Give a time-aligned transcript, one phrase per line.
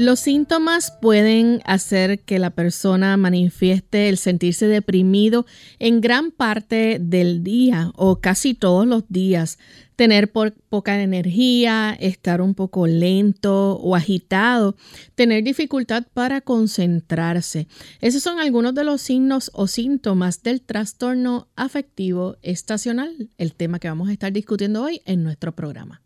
[0.00, 5.44] Los síntomas pueden hacer que la persona manifieste el sentirse deprimido
[5.78, 9.58] en gran parte del día o casi todos los días,
[9.96, 14.74] tener poca energía, estar un poco lento o agitado,
[15.16, 17.68] tener dificultad para concentrarse.
[18.00, 23.88] Esos son algunos de los signos o síntomas del trastorno afectivo estacional, el tema que
[23.88, 26.00] vamos a estar discutiendo hoy en nuestro programa.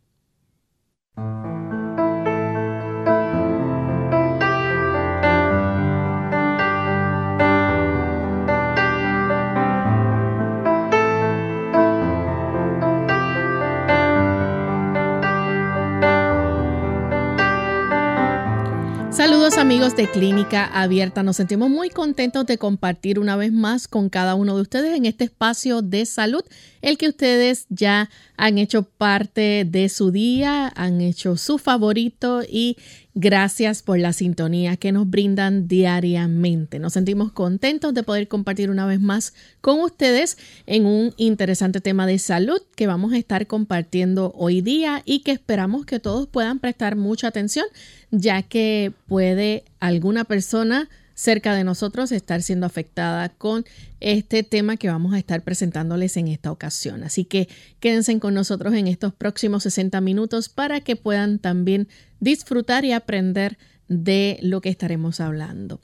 [19.24, 24.10] Saludos amigos de Clínica Abierta, nos sentimos muy contentos de compartir una vez más con
[24.10, 26.44] cada uno de ustedes en este espacio de salud,
[26.82, 32.76] el que ustedes ya han hecho parte de su día, han hecho su favorito y
[33.16, 36.80] Gracias por la sintonía que nos brindan diariamente.
[36.80, 40.36] Nos sentimos contentos de poder compartir una vez más con ustedes
[40.66, 45.30] en un interesante tema de salud que vamos a estar compartiendo hoy día y que
[45.30, 47.66] esperamos que todos puedan prestar mucha atención
[48.10, 53.64] ya que puede alguna persona cerca de nosotros estar siendo afectada con
[54.00, 57.02] este tema que vamos a estar presentándoles en esta ocasión.
[57.02, 57.48] Así que
[57.80, 61.88] quédense con nosotros en estos próximos 60 minutos para que puedan también
[62.20, 63.56] disfrutar y aprender
[63.88, 65.80] de lo que estaremos hablando.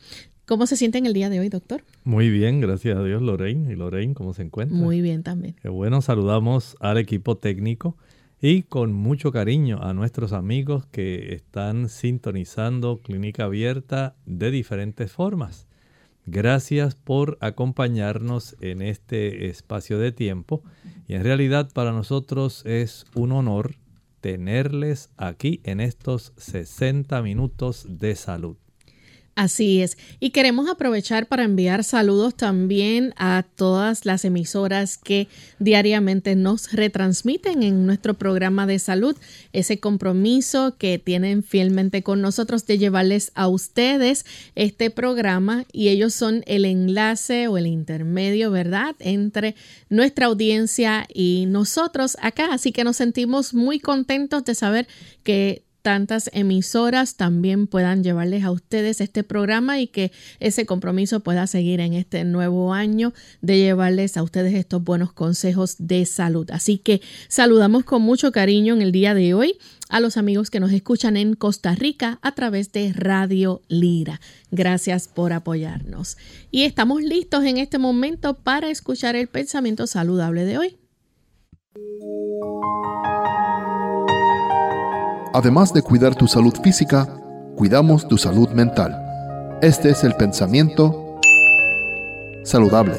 [0.47, 1.85] ¿Cómo se siente en el día de hoy, doctor?
[2.03, 3.73] Muy bien, gracias a Dios, Lorraine.
[3.73, 4.77] ¿Y Lorraine cómo se encuentra?
[4.77, 5.55] Muy bien también.
[5.63, 7.97] Qué bueno, saludamos al equipo técnico
[8.41, 15.67] y con mucho cariño a nuestros amigos que están sintonizando Clínica Abierta de diferentes formas.
[16.25, 20.63] Gracias por acompañarnos en este espacio de tiempo
[21.07, 23.77] y en realidad para nosotros es un honor
[24.21, 28.57] tenerles aquí en estos 60 minutos de salud.
[29.41, 29.97] Así es.
[30.21, 35.29] Y queremos aprovechar para enviar saludos también a todas las emisoras que
[35.59, 39.17] diariamente nos retransmiten en nuestro programa de salud.
[39.55, 44.27] Ese compromiso que tienen fielmente con nosotros de llevarles a ustedes
[44.57, 48.95] este programa y ellos son el enlace o el intermedio, ¿verdad?
[48.99, 49.55] Entre
[49.89, 52.53] nuestra audiencia y nosotros acá.
[52.53, 54.87] Así que nos sentimos muy contentos de saber
[55.23, 61.47] que tantas emisoras también puedan llevarles a ustedes este programa y que ese compromiso pueda
[61.47, 66.51] seguir en este nuevo año de llevarles a ustedes estos buenos consejos de salud.
[66.51, 70.61] Así que saludamos con mucho cariño en el día de hoy a los amigos que
[70.61, 74.21] nos escuchan en Costa Rica a través de Radio Lira.
[74.51, 76.17] Gracias por apoyarnos.
[76.51, 80.77] Y estamos listos en este momento para escuchar el pensamiento saludable de hoy.
[85.33, 87.07] Además de cuidar tu salud física,
[87.55, 89.01] cuidamos tu salud mental.
[89.63, 91.21] Este es el pensamiento
[92.43, 92.95] saludable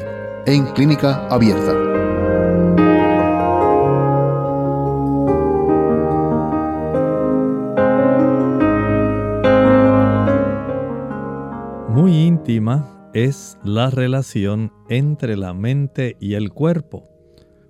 [0.46, 1.74] en clínica abierta.
[11.90, 17.10] Muy íntima es la relación entre la mente y el cuerpo.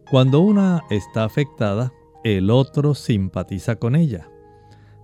[0.08, 1.92] Cuando una está afectada,
[2.22, 4.28] el otro simpatiza con ella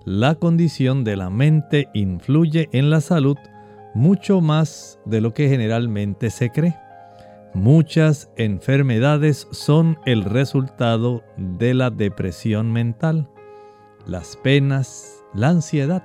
[0.08, 3.36] la condición de la mente influye en la salud
[3.92, 6.74] mucho más de lo que generalmente se cree.
[7.52, 13.28] Muchas enfermedades son el resultado de la depresión mental.
[14.06, 16.02] las penas, la ansiedad,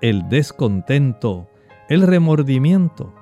[0.00, 1.48] el descontento,
[1.88, 3.12] el remordimiento,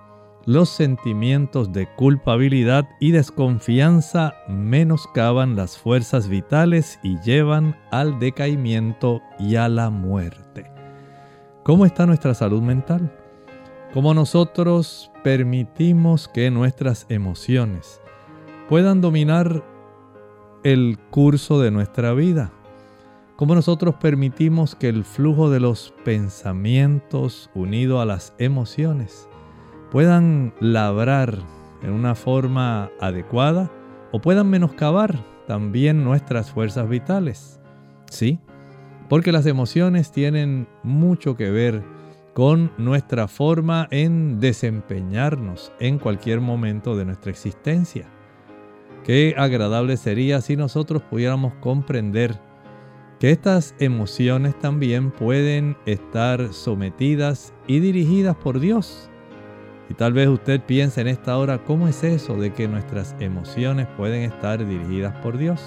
[0.47, 9.57] los sentimientos de culpabilidad y desconfianza menoscaban las fuerzas vitales y llevan al decaimiento y
[9.57, 10.71] a la muerte.
[11.63, 13.13] ¿Cómo está nuestra salud mental?
[13.93, 18.01] ¿Cómo nosotros permitimos que nuestras emociones
[18.69, 19.65] puedan dominar
[20.65, 22.53] el curso de nuestra vida?
[23.37, 29.30] ¿Cómo nosotros permitimos que el flujo de los pensamientos unido a las emociones
[29.91, 31.39] puedan labrar
[31.83, 33.71] en una forma adecuada
[34.13, 37.61] o puedan menoscabar también nuestras fuerzas vitales.
[38.11, 38.39] Sí,
[39.09, 41.83] porque las emociones tienen mucho que ver
[42.35, 48.07] con nuestra forma en desempeñarnos en cualquier momento de nuestra existencia.
[49.05, 52.39] Qué agradable sería si nosotros pudiéramos comprender
[53.19, 59.10] que estas emociones también pueden estar sometidas y dirigidas por Dios
[59.91, 63.89] y tal vez usted piense en esta hora, ¿cómo es eso de que nuestras emociones
[63.97, 65.61] pueden estar dirigidas por Dios?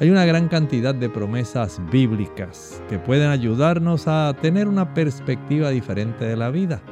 [0.00, 6.24] Hay una gran cantidad de promesas bíblicas que pueden ayudarnos a tener una perspectiva diferente
[6.24, 6.82] de la vida.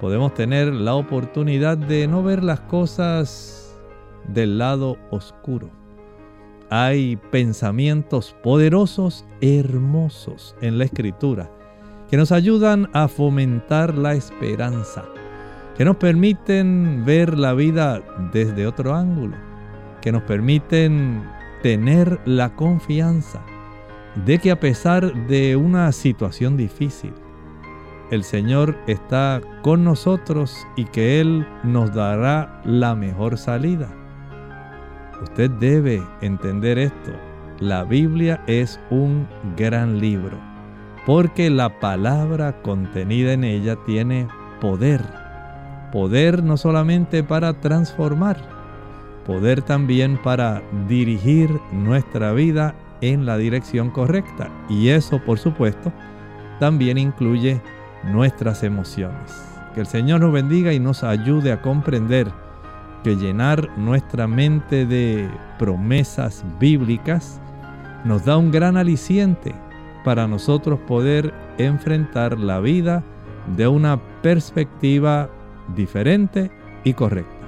[0.00, 3.76] Podemos tener la oportunidad de no ver las cosas
[4.28, 5.70] del lado oscuro.
[6.70, 11.50] Hay pensamientos poderosos, hermosos en la escritura,
[12.08, 15.04] que nos ayudan a fomentar la esperanza
[15.76, 18.00] que nos permiten ver la vida
[18.32, 19.36] desde otro ángulo,
[20.00, 21.24] que nos permiten
[21.62, 23.42] tener la confianza
[24.24, 27.12] de que a pesar de una situación difícil,
[28.10, 33.88] el Señor está con nosotros y que Él nos dará la mejor salida.
[35.22, 37.12] Usted debe entender esto.
[37.58, 40.38] La Biblia es un gran libro,
[41.06, 44.28] porque la palabra contenida en ella tiene
[44.60, 45.23] poder
[45.94, 48.36] Poder no solamente para transformar,
[49.24, 54.50] poder también para dirigir nuestra vida en la dirección correcta.
[54.68, 55.92] Y eso, por supuesto,
[56.58, 57.62] también incluye
[58.02, 59.40] nuestras emociones.
[59.72, 62.26] Que el Señor nos bendiga y nos ayude a comprender
[63.04, 67.40] que llenar nuestra mente de promesas bíblicas
[68.04, 69.54] nos da un gran aliciente
[70.04, 73.04] para nosotros poder enfrentar la vida
[73.56, 75.30] de una perspectiva
[75.74, 76.50] diferente
[76.84, 77.44] y correcta.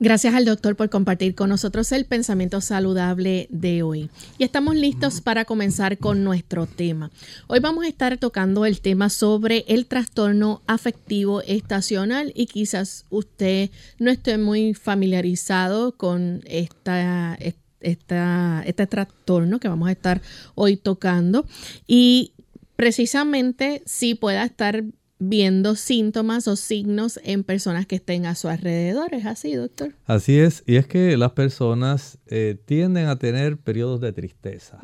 [0.00, 4.10] Gracias al doctor por compartir con nosotros el pensamiento saludable de hoy.
[4.38, 7.10] Y estamos listos para comenzar con nuestro tema.
[7.48, 13.70] Hoy vamos a estar tocando el tema sobre el trastorno afectivo estacional y quizás usted
[13.98, 17.36] no esté muy familiarizado con esta,
[17.80, 20.22] esta, este trastorno que vamos a estar
[20.54, 21.44] hoy tocando.
[21.88, 22.34] Y
[22.76, 24.84] precisamente si pueda estar
[25.18, 29.14] viendo síntomas o signos en personas que estén a su alrededor.
[29.14, 29.94] ¿Es así, doctor?
[30.06, 34.80] Así es, y es que las personas eh, tienden a tener periodos de tristeza.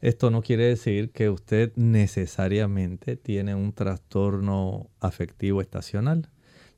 [0.00, 6.28] Esto no quiere decir que usted necesariamente tiene un trastorno afectivo estacional,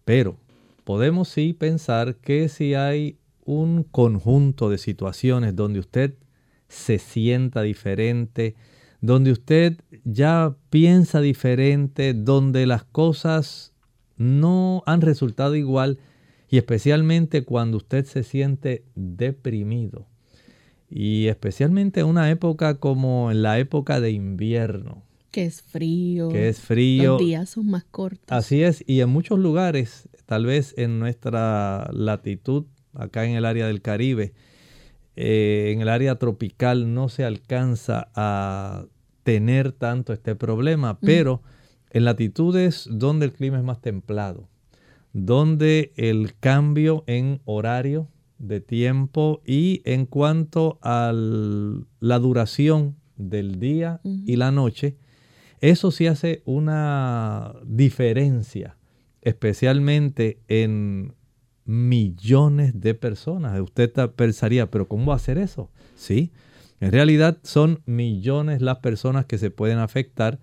[0.04, 0.38] pero
[0.84, 6.14] podemos sí pensar que si hay un conjunto de situaciones donde usted
[6.68, 8.54] se sienta diferente,
[9.00, 13.72] donde usted ya piensa diferente, donde las cosas
[14.16, 15.98] no han resultado igual
[16.50, 20.06] y especialmente cuando usted se siente deprimido.
[20.90, 25.02] Y especialmente en una época como en la época de invierno.
[25.30, 26.30] Que es frío.
[26.30, 27.12] Que es frío.
[27.12, 28.24] Los días son más cortos.
[28.28, 28.82] Así es.
[28.86, 32.64] Y en muchos lugares, tal vez en nuestra latitud,
[32.94, 34.32] acá en el área del Caribe,
[35.20, 38.84] eh, en el área tropical no se alcanza a
[39.24, 41.42] tener tanto este problema, pero
[41.90, 44.48] en latitudes donde el clima es más templado,
[45.12, 48.06] donde el cambio en horario
[48.38, 54.98] de tiempo y en cuanto a la duración del día y la noche,
[55.60, 58.76] eso sí hace una diferencia,
[59.22, 61.16] especialmente en
[61.68, 63.60] millones de personas.
[63.60, 65.70] Usted pensaría, pero ¿cómo va a hacer eso?
[65.94, 66.32] Sí,
[66.80, 70.38] en realidad son millones las personas que se pueden afectar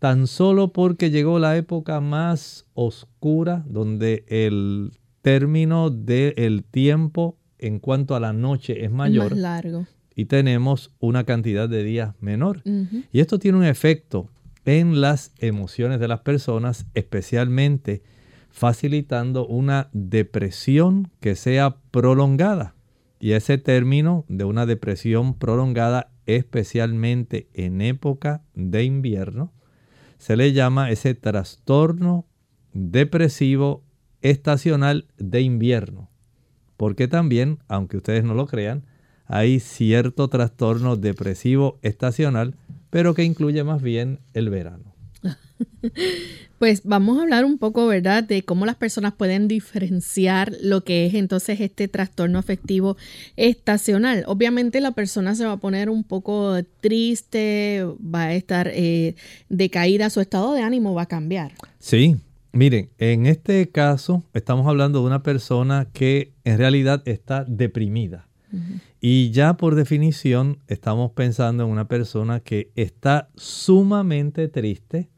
[0.00, 4.90] tan solo porque llegó la época más oscura donde el
[5.22, 9.30] término del tiempo en cuanto a la noche es mayor.
[9.30, 9.86] más largo.
[10.16, 12.62] Y tenemos una cantidad de días menor.
[13.12, 14.28] Y esto tiene un efecto
[14.64, 18.02] en las emociones de las personas, especialmente
[18.54, 22.76] facilitando una depresión que sea prolongada.
[23.18, 29.52] Y ese término de una depresión prolongada especialmente en época de invierno,
[30.18, 32.28] se le llama ese trastorno
[32.72, 33.82] depresivo
[34.22, 36.08] estacional de invierno.
[36.76, 38.84] Porque también, aunque ustedes no lo crean,
[39.26, 42.54] hay cierto trastorno depresivo estacional,
[42.90, 44.94] pero que incluye más bien el verano.
[46.58, 51.06] Pues vamos a hablar un poco, ¿verdad?, de cómo las personas pueden diferenciar lo que
[51.06, 52.96] es entonces este trastorno afectivo
[53.36, 54.24] estacional.
[54.26, 59.14] Obviamente la persona se va a poner un poco triste, va a estar eh,
[59.48, 61.52] decaída, su estado de ánimo va a cambiar.
[61.78, 62.16] Sí,
[62.52, 68.28] miren, en este caso estamos hablando de una persona que en realidad está deprimida.
[69.00, 75.08] Y ya por definición estamos pensando en una persona que está sumamente triste,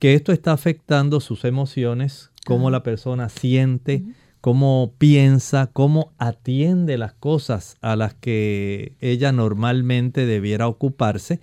[0.00, 4.02] que esto está afectando sus emociones, cómo la persona siente,
[4.40, 11.40] cómo piensa, cómo atiende las cosas a las que ella normalmente debiera ocuparse.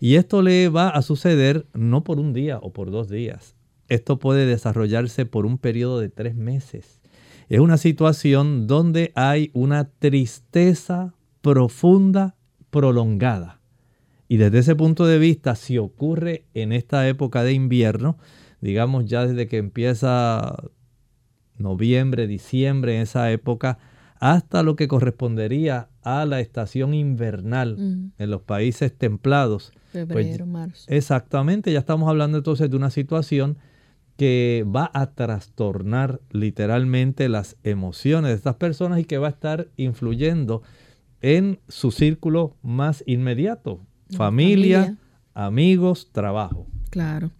[0.00, 3.54] Y esto le va a suceder no por un día o por dos días.
[3.88, 7.00] Esto puede desarrollarse por un periodo de tres meses.
[7.48, 12.34] Es una situación donde hay una tristeza profunda,
[12.70, 13.61] prolongada.
[14.32, 18.16] Y desde ese punto de vista, si ocurre en esta época de invierno,
[18.62, 20.56] digamos ya desde que empieza
[21.58, 23.76] noviembre, diciembre, en esa época,
[24.20, 27.76] hasta lo que correspondería a la estación invernal
[28.16, 29.70] en los países templados.
[29.92, 30.86] Pues Febrero, marzo.
[30.88, 33.58] Exactamente, ya estamos hablando entonces de una situación
[34.16, 39.68] que va a trastornar literalmente las emociones de estas personas y que va a estar
[39.76, 40.62] influyendo
[41.20, 43.82] en su círculo más inmediato,
[44.16, 44.96] familia,
[45.34, 46.66] amigos, trabajo.
[46.90, 47.30] Claro.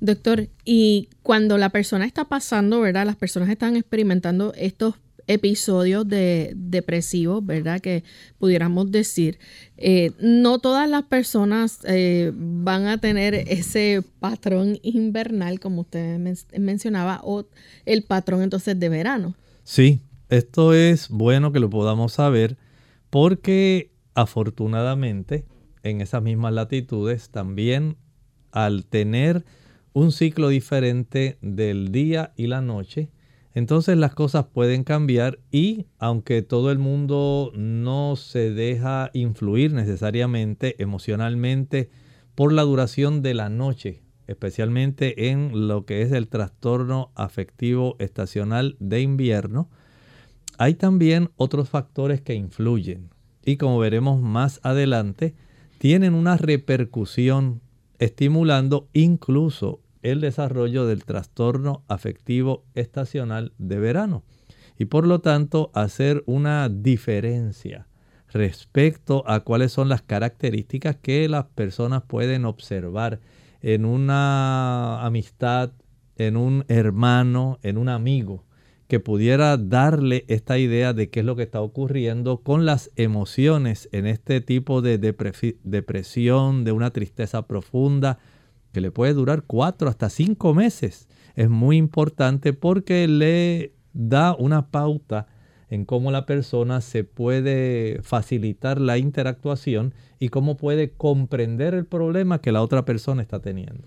[0.00, 3.06] Doctor, y cuando la persona está pasando, ¿verdad?
[3.06, 4.94] Las personas están experimentando estos
[5.26, 7.80] episodios de depresivos, ¿verdad?
[7.80, 8.02] Que
[8.38, 9.38] pudiéramos decir,
[9.76, 16.18] eh, no todas las personas eh, van a tener ese patrón invernal, como usted
[16.58, 17.46] mencionaba, o
[17.86, 19.34] el patrón entonces de verano.
[19.62, 20.00] Sí,
[20.30, 22.56] esto es bueno que lo podamos saber
[23.08, 25.44] porque afortunadamente
[25.82, 27.96] en esas mismas latitudes también
[28.52, 29.44] al tener
[29.92, 33.10] un ciclo diferente del día y la noche,
[33.52, 40.80] entonces las cosas pueden cambiar y aunque todo el mundo no se deja influir necesariamente
[40.80, 41.90] emocionalmente
[42.36, 48.76] por la duración de la noche, especialmente en lo que es el trastorno afectivo estacional
[48.78, 49.68] de invierno,
[50.56, 53.10] hay también otros factores que influyen.
[53.44, 55.34] Y como veremos más adelante,
[55.80, 57.62] tienen una repercusión
[57.98, 64.22] estimulando incluso el desarrollo del trastorno afectivo estacional de verano.
[64.78, 67.86] Y por lo tanto hacer una diferencia
[68.30, 73.20] respecto a cuáles son las características que las personas pueden observar
[73.62, 75.72] en una amistad,
[76.16, 78.44] en un hermano, en un amigo
[78.90, 83.88] que pudiera darle esta idea de qué es lo que está ocurriendo con las emociones
[83.92, 88.18] en este tipo de depresión, de una tristeza profunda,
[88.72, 91.08] que le puede durar cuatro hasta cinco meses.
[91.36, 95.28] Es muy importante porque le da una pauta
[95.68, 102.40] en cómo la persona se puede facilitar la interactuación y cómo puede comprender el problema
[102.40, 103.86] que la otra persona está teniendo.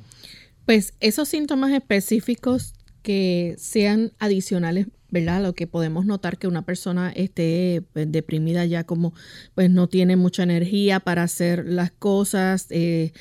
[0.65, 5.43] Pues esos síntomas específicos que sean adicionales, ¿verdad?
[5.43, 9.13] Lo que podemos notar que una persona esté pues, deprimida ya como
[9.53, 13.11] pues no tiene mucha energía para hacer las cosas, eh,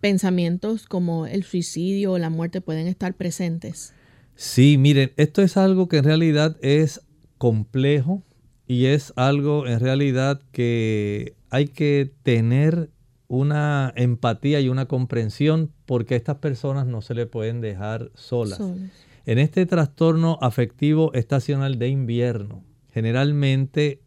[0.00, 3.94] pensamientos como el suicidio o la muerte pueden estar presentes.
[4.34, 7.00] Sí, miren, esto es algo que en realidad es
[7.38, 8.22] complejo
[8.66, 12.90] y es algo en realidad que hay que tener
[13.28, 18.60] una empatía y una comprensión porque a estas personas no se le pueden dejar solas.
[19.24, 24.00] En este trastorno afectivo estacional de invierno, generalmente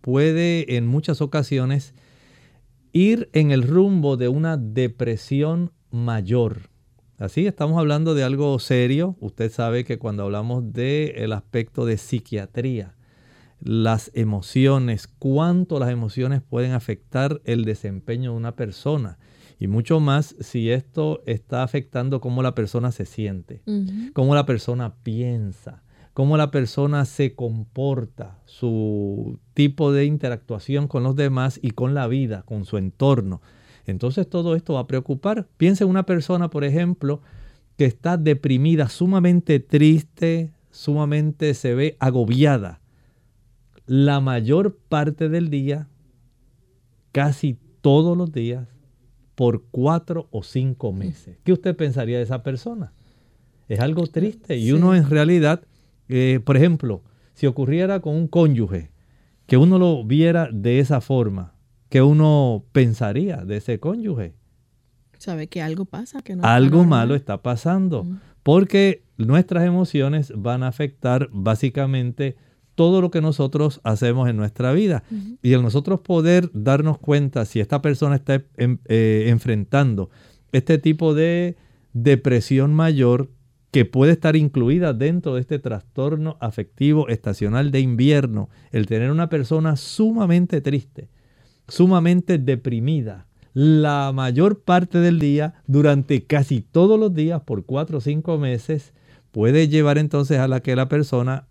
[0.00, 1.94] puede en muchas ocasiones
[2.92, 6.70] ir en el rumbo de una depresión mayor.
[7.18, 9.16] Así estamos hablando de algo serio.
[9.18, 12.94] Usted sabe que cuando hablamos del aspecto de psiquiatría,
[13.60, 19.18] las emociones, cuánto las emociones pueden afectar el desempeño de una persona
[19.62, 23.62] y mucho más si esto está afectando cómo la persona se siente,
[24.12, 31.14] cómo la persona piensa, cómo la persona se comporta, su tipo de interactuación con los
[31.14, 33.40] demás y con la vida, con su entorno.
[33.86, 35.46] Entonces todo esto va a preocupar.
[35.58, 37.20] Piensa en una persona, por ejemplo,
[37.76, 42.80] que está deprimida, sumamente triste, sumamente se ve agobiada.
[43.86, 45.86] La mayor parte del día,
[47.12, 48.71] casi todos los días
[49.42, 51.36] por cuatro o cinco meses.
[51.42, 52.92] ¿Qué usted pensaría de esa persona?
[53.66, 55.64] Es algo triste y uno en realidad,
[56.08, 57.02] eh, por ejemplo,
[57.34, 58.92] si ocurriera con un cónyuge,
[59.46, 61.54] que uno lo viera de esa forma,
[61.88, 64.34] que uno pensaría de ese cónyuge.
[65.18, 68.06] Sabe que algo pasa, que algo malo está pasando,
[68.44, 72.36] porque nuestras emociones van a afectar básicamente
[72.74, 75.04] todo lo que nosotros hacemos en nuestra vida.
[75.42, 80.10] Y el nosotros poder darnos cuenta si esta persona está eh, enfrentando
[80.52, 81.56] este tipo de
[81.92, 83.30] depresión mayor
[83.70, 89.30] que puede estar incluida dentro de este trastorno afectivo estacional de invierno, el tener una
[89.30, 91.08] persona sumamente triste,
[91.68, 98.00] sumamente deprimida, la mayor parte del día, durante casi todos los días, por cuatro o
[98.00, 98.92] cinco meses,
[99.30, 101.46] puede llevar entonces a la que la persona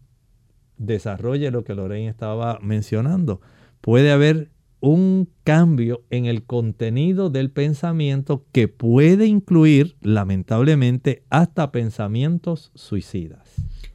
[0.81, 3.41] desarrolle lo que Lorraine estaba mencionando.
[3.82, 12.71] Puede haber un cambio en el contenido del pensamiento que puede incluir, lamentablemente, hasta pensamientos
[12.73, 13.47] suicidas.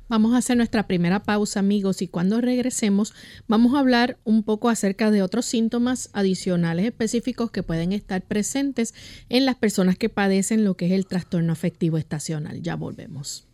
[0.08, 3.12] Vamos a hacer nuestra primera pausa, amigos, y cuando regresemos
[3.48, 8.94] vamos a hablar un poco acerca de otros síntomas adicionales específicos que pueden estar presentes
[9.28, 12.62] en las personas que padecen lo que es el trastorno afectivo estacional.
[12.62, 13.48] Ya volvemos.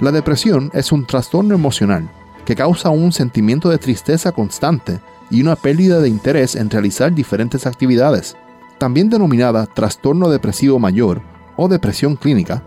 [0.00, 2.08] La depresión es un trastorno emocional
[2.44, 7.66] que causa un sentimiento de tristeza constante y una pérdida de interés en realizar diferentes
[7.66, 8.36] actividades.
[8.78, 11.22] También denominada trastorno depresivo mayor
[11.56, 12.62] o depresión clínica,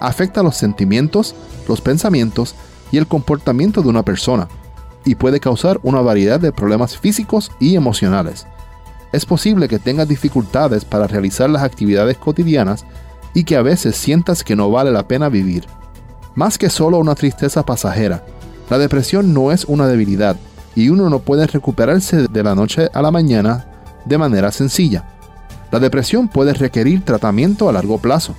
[0.00, 1.34] afecta los sentimientos,
[1.68, 2.56] los pensamientos
[2.90, 4.48] y el comportamiento de una persona
[5.04, 8.46] y puede causar una variedad de problemas físicos y emocionales.
[9.12, 12.84] Es posible que tengas dificultades para realizar las actividades cotidianas
[13.34, 15.66] y que a veces sientas que no vale la pena vivir.
[16.34, 18.24] Más que solo una tristeza pasajera,
[18.70, 20.36] la depresión no es una debilidad
[20.74, 23.66] y uno no puede recuperarse de la noche a la mañana
[24.06, 25.04] de manera sencilla.
[25.70, 28.34] La depresión puede requerir tratamiento a largo plazo,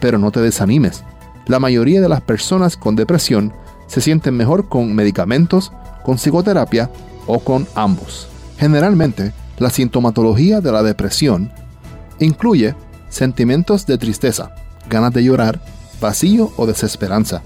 [0.00, 1.02] pero no te desanimes.
[1.46, 3.52] La mayoría de las personas con depresión
[3.86, 5.72] se sienten mejor con medicamentos,
[6.02, 6.90] con psicoterapia
[7.26, 8.28] o con ambos.
[8.58, 11.50] Generalmente, la sintomatología de la depresión
[12.18, 12.74] incluye
[13.08, 14.54] sentimientos de tristeza,
[14.88, 15.60] ganas de llorar,
[16.00, 17.42] vacío o desesperanza,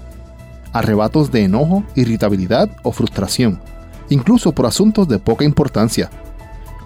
[0.73, 3.61] arrebatos de enojo, irritabilidad o frustración,
[4.09, 6.09] incluso por asuntos de poca importancia,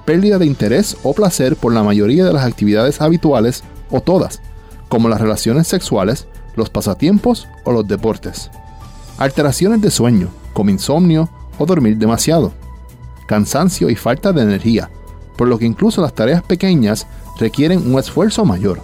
[0.06, 4.42] pérdida de interés o placer por la mayoría de las actividades habituales o todas,
[4.90, 8.50] como las relaciones sexuales, los pasatiempos o los deportes,
[9.18, 12.54] alteraciones de sueño, como insomnio o dormir demasiado,
[13.28, 14.90] cansancio y falta de energía,
[15.38, 17.08] por lo que incluso las tareas pequeñas
[17.40, 18.82] requieren un esfuerzo mayor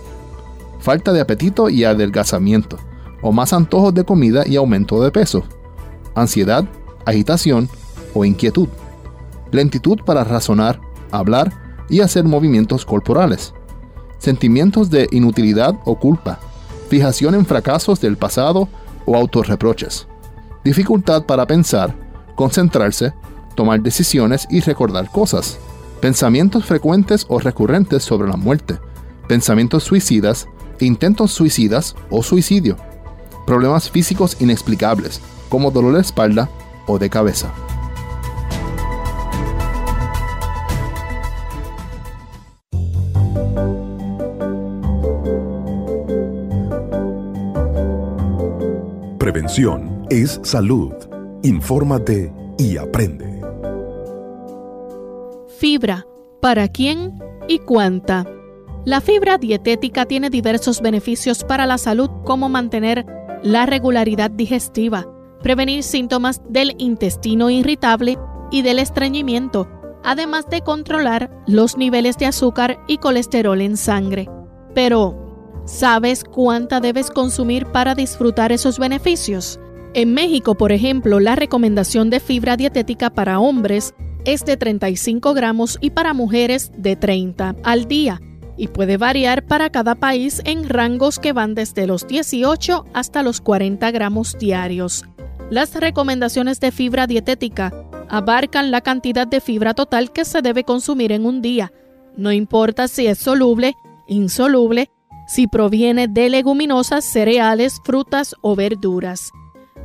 [0.85, 2.77] falta de apetito y adelgazamiento,
[3.23, 5.43] o más antojos de comida y aumento de peso,
[6.13, 6.63] ansiedad,
[7.07, 7.67] agitación
[8.13, 8.69] o inquietud,
[9.51, 11.51] lentitud para razonar, hablar
[11.89, 13.55] y hacer movimientos corporales,
[14.19, 16.37] sentimientos de inutilidad o culpa,
[16.87, 18.69] fijación en fracasos del pasado
[19.07, 20.07] o autorreproches,
[20.63, 21.95] dificultad para pensar,
[22.35, 23.11] concentrarse,
[23.55, 25.57] tomar decisiones y recordar cosas,
[25.99, 28.77] pensamientos frecuentes o recurrentes sobre la muerte,
[29.27, 30.47] pensamientos suicidas,
[30.83, 32.75] intentos suicidas o suicidio,
[33.45, 36.49] problemas físicos inexplicables como dolor de espalda
[36.87, 37.53] o de cabeza.
[49.19, 50.93] Prevención es salud.
[51.43, 53.41] Infórmate y aprende.
[55.57, 56.05] Fibra.
[56.41, 58.25] ¿Para quién y cuánta?
[58.85, 63.03] La fibra dietética tiene diversos beneficios para la salud como mantener
[63.41, 65.07] la regularidad digestiva,
[65.41, 68.19] prevenir síntomas del intestino irritable
[68.51, 69.67] y del estreñimiento,
[70.03, 74.29] además de controlar los niveles de azúcar y colesterol en sangre.
[74.75, 79.59] Pero, ¿sabes cuánta debes consumir para disfrutar esos beneficios?
[79.95, 83.95] En México, por ejemplo, la recomendación de fibra dietética para hombres
[84.25, 88.21] es de 35 gramos y para mujeres de 30 al día
[88.57, 93.41] y puede variar para cada país en rangos que van desde los 18 hasta los
[93.41, 95.05] 40 gramos diarios.
[95.49, 97.73] Las recomendaciones de fibra dietética
[98.09, 101.71] abarcan la cantidad de fibra total que se debe consumir en un día,
[102.17, 103.75] no importa si es soluble,
[104.07, 104.89] insoluble,
[105.27, 109.31] si proviene de leguminosas, cereales, frutas o verduras.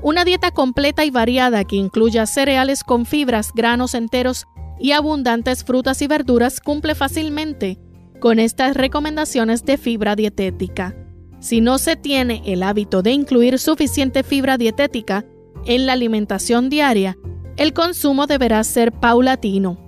[0.02, 4.46] Una dieta completa y variada que incluya cereales con fibras, granos enteros
[4.78, 7.78] y abundantes frutas y verduras cumple fácilmente
[8.20, 10.94] con estas recomendaciones de fibra dietética.
[11.40, 15.24] Si no se tiene el hábito de incluir suficiente fibra dietética
[15.64, 17.16] en la alimentación diaria,
[17.56, 19.78] El consumo deberá ser paulatino.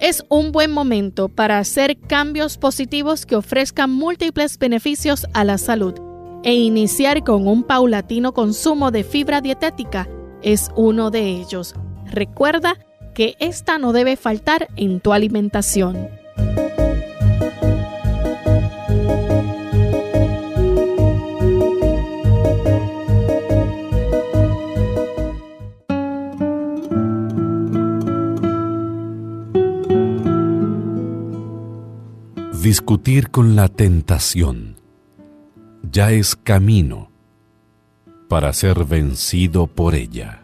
[0.00, 5.94] Es un buen momento para hacer cambios positivos que ofrezcan múltiples beneficios a la salud
[6.44, 10.08] e iniciar con un paulatino consumo de fibra dietética
[10.42, 11.74] es uno de ellos.
[12.04, 12.74] Recuerda
[13.14, 16.21] que esta no debe faltar en tu alimentación.
[32.62, 34.76] Discutir con la tentación
[35.90, 37.10] ya es camino
[38.28, 40.41] para ser vencido por ella.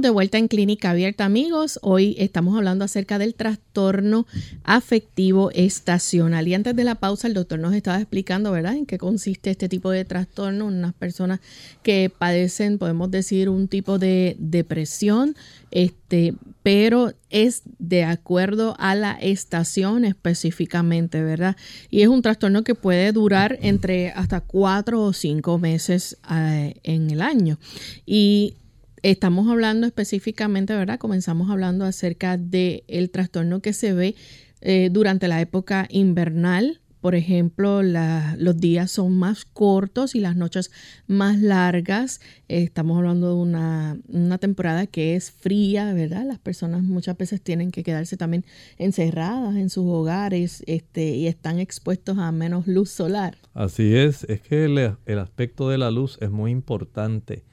[0.00, 1.78] De vuelta en Clínica Abierta, amigos.
[1.82, 4.26] Hoy estamos hablando acerca del trastorno
[4.64, 6.48] afectivo estacional.
[6.48, 9.68] Y antes de la pausa, el doctor nos estaba explicando, ¿verdad?, en qué consiste este
[9.68, 10.66] tipo de trastorno.
[10.66, 11.40] Unas personas
[11.82, 15.36] que padecen, podemos decir, un tipo de depresión,
[15.70, 21.56] este, pero es de acuerdo a la estación específicamente, ¿verdad?
[21.90, 27.10] Y es un trastorno que puede durar entre hasta cuatro o cinco meses eh, en
[27.10, 27.58] el año.
[28.06, 28.54] Y
[29.02, 30.98] Estamos hablando específicamente, ¿verdad?
[30.98, 34.14] Comenzamos hablando acerca del el trastorno que se ve
[34.60, 36.80] eh, durante la época invernal.
[37.00, 40.70] Por ejemplo, los días son más cortos y las noches
[41.06, 42.20] más largas.
[42.48, 46.26] estamos hablando de una, temporada que es fría, ¿verdad?
[46.26, 48.44] Las personas muchas veces tienen que quedarse también
[48.76, 53.38] encerradas en sus hogares este, y están expuestos a menos luz solar.
[53.54, 57.44] Así es, es que el aspecto de la luz es muy importante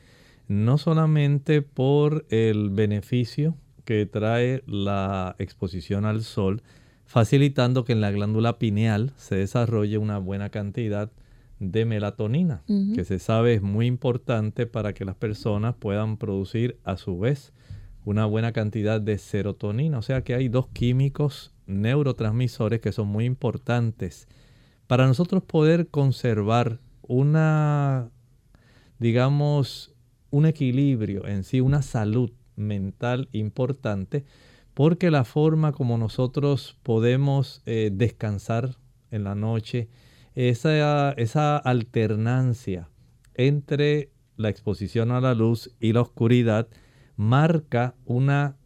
[0.48, 3.56] no solamente por el beneficio
[3.86, 6.62] que trae la exposición al sol,
[7.06, 11.12] facilitando que en la glándula pineal se desarrolle una buena cantidad
[11.60, 12.62] de melatonina,
[12.94, 17.54] que se sabe es muy importante para que las personas puedan producir a su vez
[18.06, 19.98] una buena cantidad de serotonina.
[19.98, 24.28] O sea que hay dos químicos neurotransmisores que son muy importantes
[24.86, 28.10] para nosotros poder conservar una,
[29.00, 29.94] digamos,
[30.30, 34.26] un equilibrio en sí, una salud mental importante,
[34.74, 38.78] porque la forma como nosotros podemos eh, descansar
[39.12, 39.90] en la noche,
[40.36, 42.90] esa, esa alternancia
[43.34, 46.68] entre la exposición a la luz y la oscuridad,
[47.16, 48.58] marca una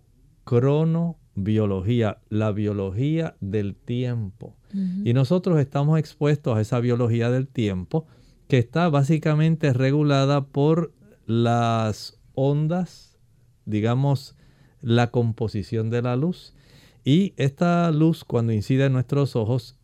[0.44, 4.56] cronobiología, la biología del tiempo.
[5.04, 8.06] Y nosotros estamos expuestos a esa biología del tiempo
[8.48, 10.94] que está básicamente regulada por
[11.32, 13.18] las ondas,
[13.66, 14.36] digamos,
[14.82, 16.54] la composición de la luz.
[17.06, 19.80] Y esta luz cuando incide en nuestros ojos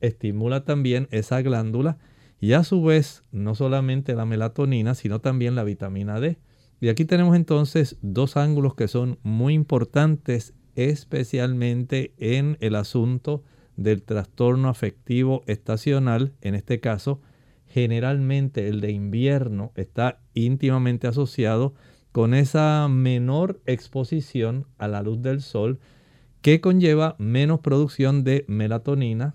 [0.00, 1.98] estimula también esa glándula
[2.40, 6.38] y a su vez no solamente la melatonina, sino también la vitamina D.
[6.80, 13.44] Y aquí tenemos entonces dos ángulos que son muy importantes, especialmente en el asunto
[13.76, 17.20] del trastorno afectivo estacional, en este caso
[17.68, 21.74] generalmente el de invierno está íntimamente asociado
[22.12, 25.78] con esa menor exposición a la luz del sol
[26.40, 29.34] que conlleva menos producción de melatonina,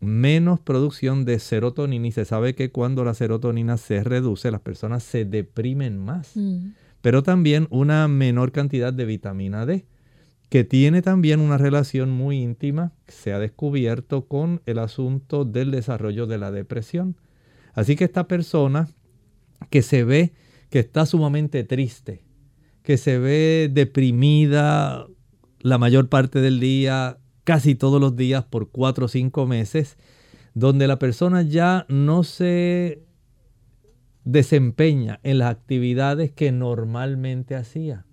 [0.00, 5.02] menos producción de serotonina y se sabe que cuando la serotonina se reduce las personas
[5.02, 6.70] se deprimen más, mm.
[7.02, 9.86] pero también una menor cantidad de vitamina D
[10.48, 16.26] que tiene también una relación muy íntima, se ha descubierto con el asunto del desarrollo
[16.26, 17.16] de la depresión.
[17.76, 18.88] Así que esta persona
[19.70, 20.32] que se ve
[20.70, 22.24] que está sumamente triste,
[22.82, 25.06] que se ve deprimida
[25.60, 29.98] la mayor parte del día, casi todos los días por cuatro o cinco meses,
[30.54, 33.04] donde la persona ya no se
[34.24, 38.06] desempeña en las actividades que normalmente hacía,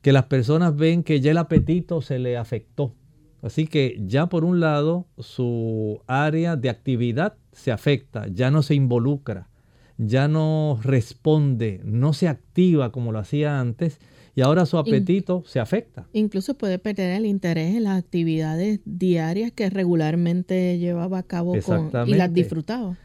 [0.00, 2.94] que las personas ven que ya el apetito se le afectó.
[3.42, 8.74] Así que ya por un lado su área de actividad se afecta, ya no se
[8.74, 9.48] involucra,
[9.96, 14.00] ya no responde, no se activa como lo hacía antes
[14.34, 16.06] y ahora su apetito se afecta.
[16.12, 22.14] Incluso puede perder el interés en las actividades diarias que regularmente llevaba a cabo y
[22.14, 22.96] las disfrutaba.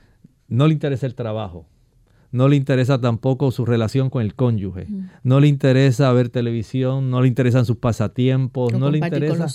[0.47, 1.65] No le interesa el trabajo,
[2.33, 4.87] no le interesa tampoco su relación con el cónyuge,
[5.21, 9.45] no le interesa ver televisión, no le interesan sus pasatiempos, no le interesa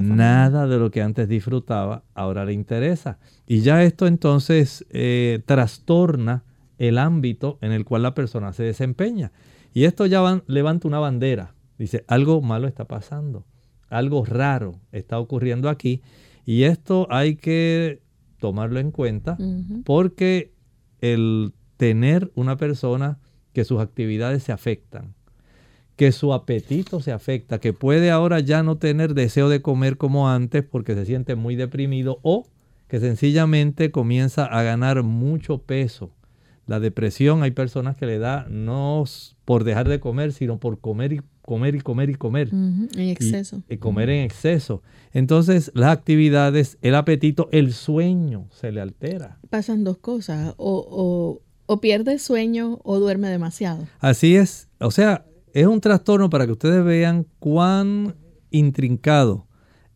[0.00, 3.18] nada de lo que antes disfrutaba, ahora le interesa.
[3.44, 6.44] Y ya esto entonces eh, trastorna
[6.78, 9.32] el ámbito en el cual la persona se desempeña.
[9.74, 13.46] Y esto ya levanta una bandera, dice, algo malo está pasando,
[13.88, 16.02] algo raro está ocurriendo aquí
[16.46, 18.00] y esto hay que
[18.38, 19.36] tomarlo en cuenta
[19.84, 20.52] porque
[21.00, 23.18] el tener una persona
[23.52, 25.14] que sus actividades se afectan,
[25.96, 30.30] que su apetito se afecta, que puede ahora ya no tener deseo de comer como
[30.30, 32.46] antes porque se siente muy deprimido o
[32.86, 36.12] que sencillamente comienza a ganar mucho peso.
[36.68, 39.02] La depresión hay personas que le da no
[39.44, 42.50] por dejar de comer, sino por comer y comer y comer y comer.
[42.52, 43.64] En exceso.
[43.68, 44.84] Y, comer en exceso.
[45.12, 49.40] Entonces las actividades, el apetito, el sueño se le altera.
[49.50, 51.42] Pasan dos cosas, o,
[51.72, 53.86] o pierde sueño o duerme demasiado.
[53.98, 54.68] Así es.
[54.78, 58.14] O sea, es un trastorno para que ustedes vean cuán
[58.50, 59.46] intrincado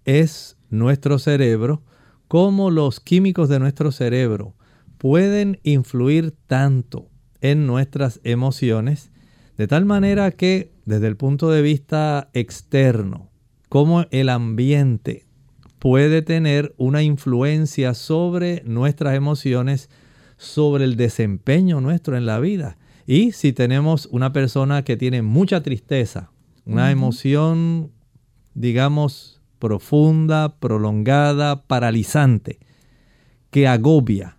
[0.07, 1.83] es nuestro cerebro,
[2.29, 4.55] cómo los químicos de nuestro cerebro
[4.97, 7.11] pueden influir tanto
[7.41, 9.11] en nuestras emociones,
[9.59, 13.31] de tal manera que desde el punto de vista externo,
[13.69, 15.27] cómo el ambiente
[15.79, 19.91] puede tener una influencia sobre nuestras emociones,
[20.37, 22.79] sobre el desempeño nuestro en la vida.
[23.07, 26.31] Y si tenemos una persona que tiene mucha tristeza,
[26.65, 27.93] una emoción,
[28.55, 32.59] digamos, profunda, prolongada, paralizante,
[33.51, 34.39] que agobia,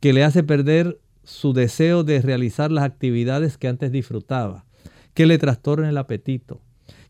[0.00, 4.64] que le hace perder su deseo de realizar las actividades que antes disfrutaba,
[5.14, 6.62] que le trastorna el apetito,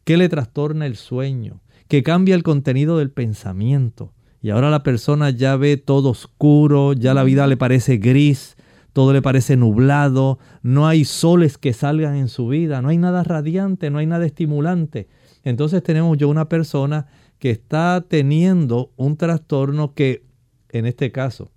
[0.04, 4.12] que le trastorna el sueño, que cambia el contenido del pensamiento.
[4.40, 8.56] Y ahora la persona ya ve todo oscuro, ya la vida le parece gris,
[8.92, 13.24] todo le parece nublado, no hay soles que salgan en su vida, no hay nada
[13.24, 15.08] radiante, no hay nada estimulante.
[15.44, 17.06] Entonces tenemos yo una persona
[17.38, 20.24] que está teniendo un trastorno que
[20.70, 21.50] en este caso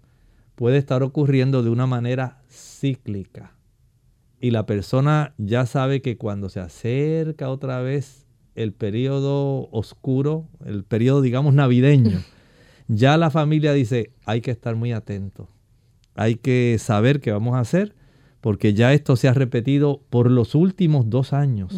[0.56, 3.56] puede estar ocurriendo de una manera cíclica.
[4.40, 10.84] Y la persona ya sabe que cuando se acerca otra vez el periodo oscuro, el
[10.84, 12.24] periodo digamos navideño,
[12.94, 15.50] ya la familia dice, hay que estar muy atento
[16.16, 17.96] hay que saber qué vamos a hacer,
[18.42, 21.74] porque ya esto se ha repetido por los últimos dos años.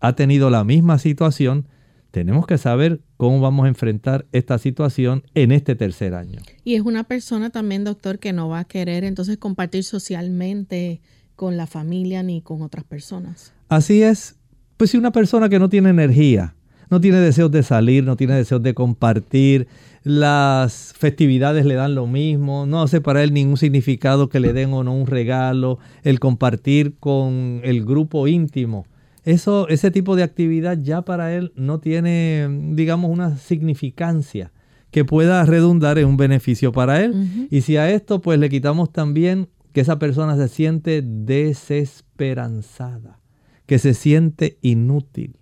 [0.00, 1.66] Ha tenido la misma situación.
[2.10, 6.40] Tenemos que saber cómo vamos a enfrentar esta situación en este tercer año.
[6.64, 11.00] Y es una persona también, doctor, que no va a querer entonces compartir socialmente
[11.36, 13.52] con la familia ni con otras personas.
[13.68, 14.36] Así es.
[14.78, 16.54] Pues si una persona que no tiene energía,
[16.90, 19.68] no tiene deseos de salir, no tiene deseos de compartir,
[20.08, 24.72] las festividades le dan lo mismo, no hace para él ningún significado que le den
[24.72, 28.86] o no un regalo, el compartir con el grupo íntimo.
[29.24, 34.50] Eso, ese tipo de actividad ya para él no tiene, digamos, una significancia
[34.90, 37.46] que pueda redundar en un beneficio para él.
[37.50, 43.20] Y si a esto pues le quitamos también que esa persona se siente desesperanzada,
[43.66, 45.36] que se siente inútil.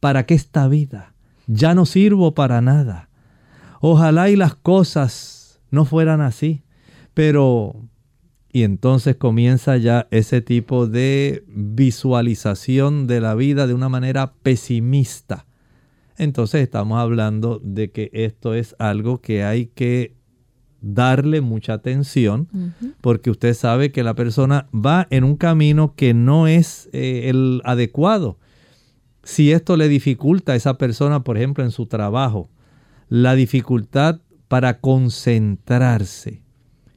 [0.00, 1.12] ¿Para qué esta vida?
[1.46, 3.10] Ya no sirvo para nada
[3.84, 6.62] Ojalá y las cosas no fueran así.
[7.14, 7.74] Pero,
[8.52, 15.46] y entonces comienza ya ese tipo de visualización de la vida de una manera pesimista.
[16.16, 20.14] Entonces estamos hablando de que esto es algo que hay que
[20.80, 22.48] darle mucha atención
[23.00, 27.60] porque usted sabe que la persona va en un camino que no es eh, el
[27.64, 28.38] adecuado.
[29.24, 32.48] Si esto le dificulta a esa persona, por ejemplo, en su trabajo,
[33.12, 36.44] la dificultad para concentrarse.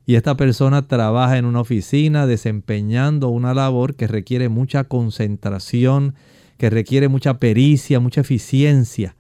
[0.06, 6.16] Y esta persona trabaja en una oficina desempeñando una labor que requiere mucha concentración,
[6.58, 9.18] que requiere mucha pericia, mucha eficiencia.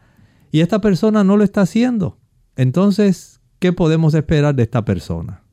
[0.53, 2.17] Y esta persona no lo está haciendo.
[2.55, 5.43] Entonces, ¿qué podemos esperar de esta persona?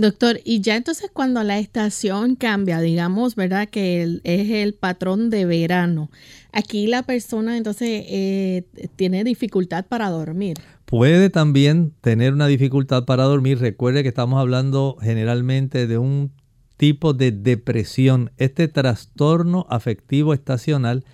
[0.00, 3.68] Doctor, y ya entonces cuando la estación cambia, digamos, ¿verdad?
[3.68, 6.10] Que es el patrón de verano.
[6.52, 8.64] Aquí la persona entonces eh,
[8.96, 10.56] tiene dificultad para dormir.
[10.86, 13.58] Puede también tener una dificultad para dormir.
[13.58, 16.32] Recuerde que estamos hablando generalmente de un
[16.78, 18.30] tipo de depresión.
[18.38, 21.04] Este trastorno afectivo estacional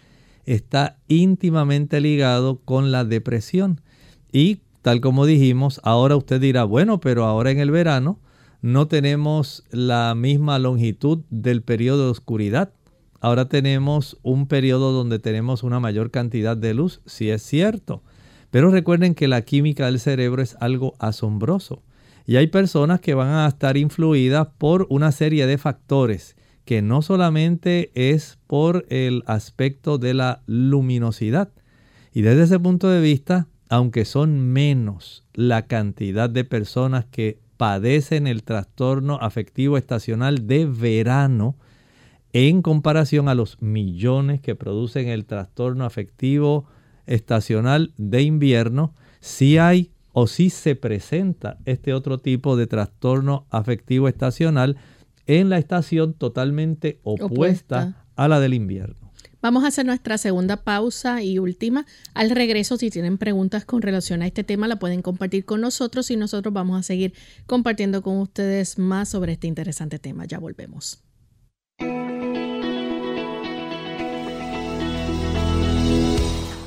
[0.44, 3.80] está íntimamente ligado con la depresión.
[4.30, 8.20] Y tal como dijimos, ahora usted dirá, bueno, pero ahora en el verano
[8.66, 12.72] no tenemos la misma longitud del periodo de oscuridad.
[13.20, 18.02] Ahora tenemos un periodo donde tenemos una mayor cantidad de luz, si es cierto.
[18.50, 21.84] Pero recuerden que la química del cerebro es algo asombroso.
[22.26, 27.02] Y hay personas que van a estar influidas por una serie de factores que no
[27.02, 31.50] solamente es por el aspecto de la luminosidad.
[32.12, 38.26] Y desde ese punto de vista, aunque son menos la cantidad de personas que padecen
[38.26, 41.56] el trastorno afectivo estacional de verano
[42.32, 46.66] en comparación a los millones que producen el trastorno afectivo
[47.06, 54.08] estacional de invierno, si hay o si se presenta este otro tipo de trastorno afectivo
[54.08, 54.76] estacional
[55.26, 59.05] en la estación totalmente opuesta, a la del invierno.
[59.46, 61.86] Vamos a hacer nuestra segunda pausa y última.
[62.14, 66.10] Al regreso, si tienen preguntas con relación a este tema, la pueden compartir con nosotros
[66.10, 67.14] y nosotros vamos a seguir
[67.46, 70.24] compartiendo con ustedes más sobre este interesante tema.
[70.24, 71.00] Ya volvemos.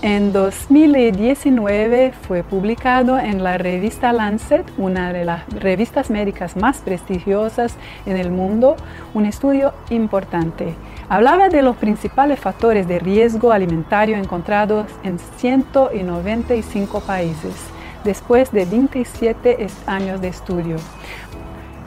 [0.01, 7.75] En 2019 fue publicado en la revista Lancet, una de las revistas médicas más prestigiosas
[8.05, 8.77] en el mundo,
[9.13, 10.75] un estudio importante.
[11.11, 17.55] Hablaba de los principales factores de riesgo alimentario encontrados en 195 países,
[18.03, 20.75] después de 27 años de estudio.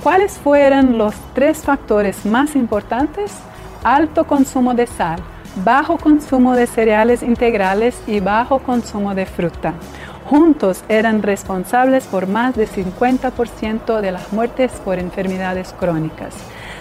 [0.03, 3.33] ¿Cuáles fueron los tres factores más importantes?
[3.85, 5.21] Alto consumo de sal,
[5.65, 9.75] bajo consumo de cereales integrales y bajo consumo de fruta.
[10.29, 16.35] Juntos eran responsables por más del 50% de las muertes por enfermedades crónicas.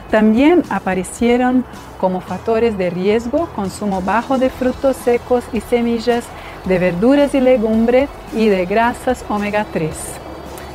[0.09, 1.63] También aparecieron
[2.01, 6.25] como factores de riesgo consumo bajo de frutos secos y semillas,
[6.65, 9.91] de verduras y legumbres y de grasas omega 3,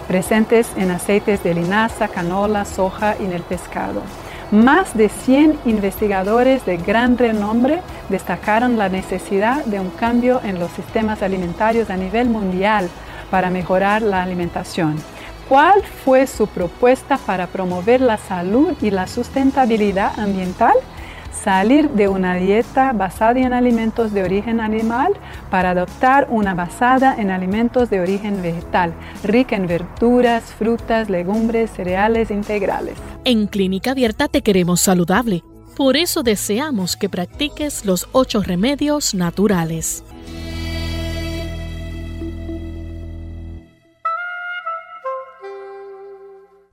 [0.06, 4.02] presentes en aceites de linaza, canola, soja y en el pescado.
[4.52, 10.70] Más de 100 investigadores de gran renombre destacaron la necesidad de un cambio en los
[10.70, 12.88] sistemas alimentarios a nivel mundial
[13.32, 14.94] para mejorar la alimentación.
[15.48, 20.74] ¿Cuál fue su propuesta para promover la salud y la sustentabilidad ambiental?
[21.42, 25.12] Salir de una dieta basada en alimentos de origen animal
[25.50, 32.30] para adoptar una basada en alimentos de origen vegetal, rica en verduras, frutas, legumbres, cereales
[32.30, 32.94] integrales.
[33.24, 35.42] En Clínica Abierta te queremos saludable.
[35.76, 40.04] Por eso deseamos que practiques los ocho remedios naturales.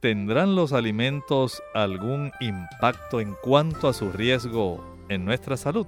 [0.04, 5.88] ¿Tendrán los alimentos algún impacto en cuanto a su riesgo en nuestra salud?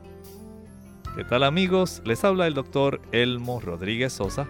[1.17, 2.01] ¿Qué tal amigos?
[2.05, 4.47] Les habla el doctor Elmo Rodríguez Sosa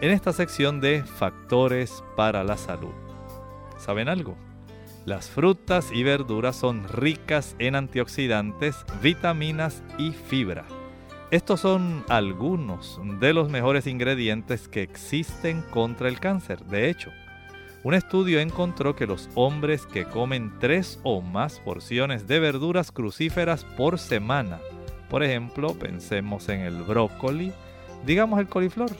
[0.00, 2.92] en esta sección de Factores para la Salud.
[3.76, 4.36] ¿Saben algo?
[5.04, 10.64] Las frutas y verduras son ricas en antioxidantes, vitaminas y fibra.
[11.32, 16.64] Estos son algunos de los mejores ingredientes que existen contra el cáncer.
[16.66, 17.10] De hecho,
[17.84, 23.64] un estudio encontró que los hombres que comen tres o más porciones de verduras crucíferas
[23.64, 24.58] por semana,
[25.08, 27.52] por ejemplo, pensemos en el brócoli,
[28.04, 28.90] digamos el coliflor,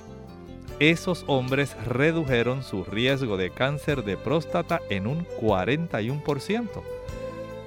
[0.80, 6.68] esos hombres redujeron su riesgo de cáncer de próstata en un 41%.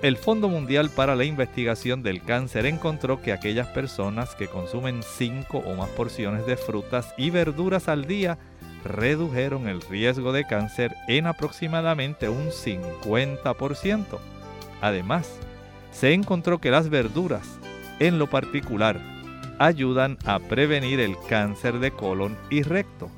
[0.02, 5.60] El Fondo Mundial para la Investigación del Cáncer encontró que aquellas personas que consumen 5
[5.60, 8.40] o más porciones de frutas y verduras al día
[8.84, 14.20] redujeron el riesgo de cáncer en aproximadamente un 50%.
[14.82, 15.32] Además,
[15.92, 17.60] se encontró que las verduras,
[18.00, 19.00] en lo particular,
[19.60, 23.10] ayudan a prevenir el cáncer de colon y recto.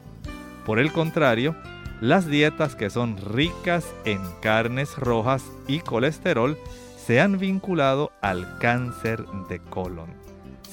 [0.65, 1.55] Por el contrario,
[2.01, 6.57] las dietas que son ricas en carnes rojas y colesterol
[6.97, 10.22] se han vinculado al cáncer de colon.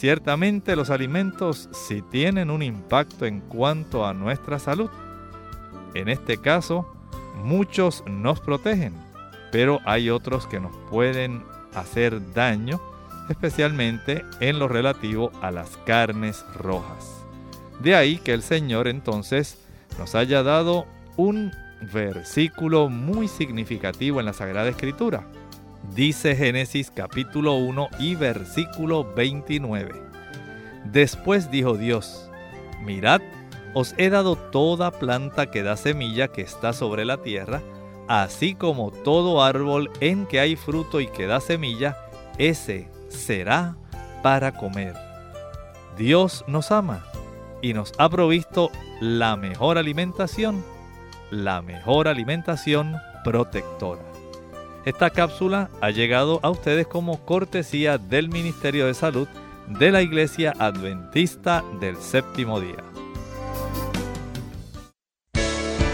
[0.00, 4.88] Ciertamente los alimentos sí tienen un impacto en cuanto a nuestra salud.
[5.92, 6.90] En este caso,
[7.44, 8.94] muchos nos protegen,
[9.52, 11.42] pero hay otros que nos pueden
[11.74, 12.80] hacer daño,
[13.28, 17.22] especialmente en lo relativo a las carnes rojas.
[17.80, 19.58] De ahí que el Señor entonces
[19.98, 20.86] nos haya dado
[21.18, 21.52] un
[21.92, 25.26] versículo muy significativo en la Sagrada Escritura
[25.82, 29.90] Dice Génesis capítulo 1 y versículo 29.
[30.84, 32.30] Después dijo Dios,
[32.84, 33.20] mirad,
[33.74, 37.62] os he dado toda planta que da semilla que está sobre la tierra,
[38.08, 41.96] así como todo árbol en que hay fruto y que da semilla,
[42.38, 43.76] ese será
[44.22, 44.94] para comer.
[45.96, 47.04] Dios nos ama
[47.62, 48.70] y nos ha provisto
[49.00, 50.62] la mejor alimentación,
[51.30, 54.09] la mejor alimentación protectora.
[54.84, 59.28] Esta cápsula ha llegado a ustedes como cortesía del Ministerio de Salud
[59.68, 62.82] de la Iglesia Adventista del Séptimo Día.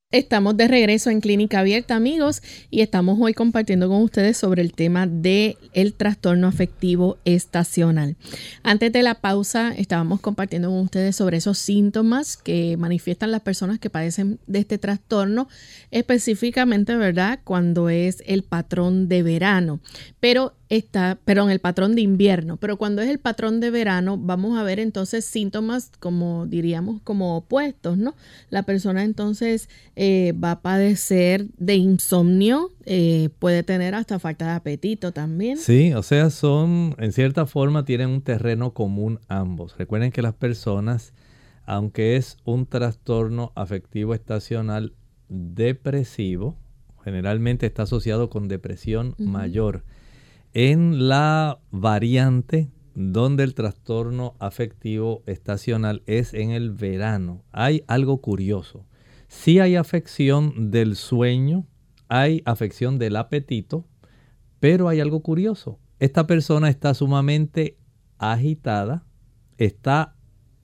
[0.11, 4.73] Estamos de regreso en Clínica Abierta, amigos, y estamos hoy compartiendo con ustedes sobre el
[4.73, 8.17] tema del el trastorno afectivo estacional.
[8.61, 13.79] Antes de la pausa, estábamos compartiendo con ustedes sobre esos síntomas que manifiestan las personas
[13.79, 15.47] que padecen de este trastorno,
[15.91, 19.79] específicamente, ¿verdad?, cuando es el patrón de verano.
[20.19, 24.57] Pero está, perdón, el patrón de invierno, pero cuando es el patrón de verano, vamos
[24.57, 28.15] a ver entonces síntomas como diríamos como opuestos, ¿no?
[28.49, 29.67] La persona entonces
[29.97, 35.57] eh, va a padecer de insomnio, eh, puede tener hasta falta de apetito también.
[35.57, 39.77] Sí, o sea, son, en cierta forma, tienen un terreno común ambos.
[39.77, 41.13] Recuerden que las personas,
[41.65, 44.93] aunque es un trastorno afectivo estacional
[45.27, 46.55] depresivo,
[47.03, 49.83] generalmente está asociado con depresión mayor
[50.53, 58.85] en la variante donde el trastorno afectivo estacional es en el verano, hay algo curioso.
[59.27, 61.65] Sí hay afección del sueño,
[62.09, 63.87] hay afección del apetito,
[64.59, 65.79] pero hay algo curioso.
[65.99, 67.77] Esta persona está sumamente
[68.17, 69.05] agitada,
[69.57, 70.15] está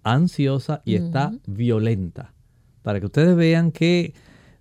[0.03, 2.33] ansiosa y está violenta.
[2.81, 4.13] Para que ustedes vean que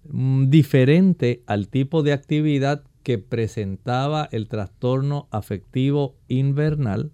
[0.08, 7.12] mm, diferente al tipo de actividad que presentaba el trastorno afectivo invernal,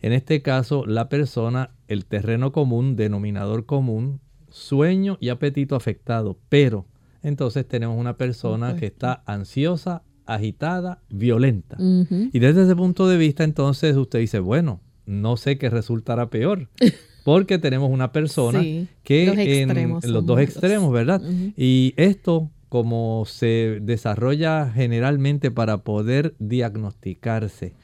[0.00, 6.86] en este caso la persona, el terreno común, denominador común, sueño y apetito afectado, pero
[7.24, 11.78] entonces tenemos una persona que está ansiosa, agitada, violenta.
[11.80, 16.68] Y desde ese punto de vista entonces usted dice, bueno, no sé qué resultará peor.
[17.24, 18.62] Porque tenemos una persona
[19.02, 21.20] que en los dos extremos, ¿verdad?
[21.56, 27.76] Y esto como se desarrolla generalmente para poder diagnosticarse.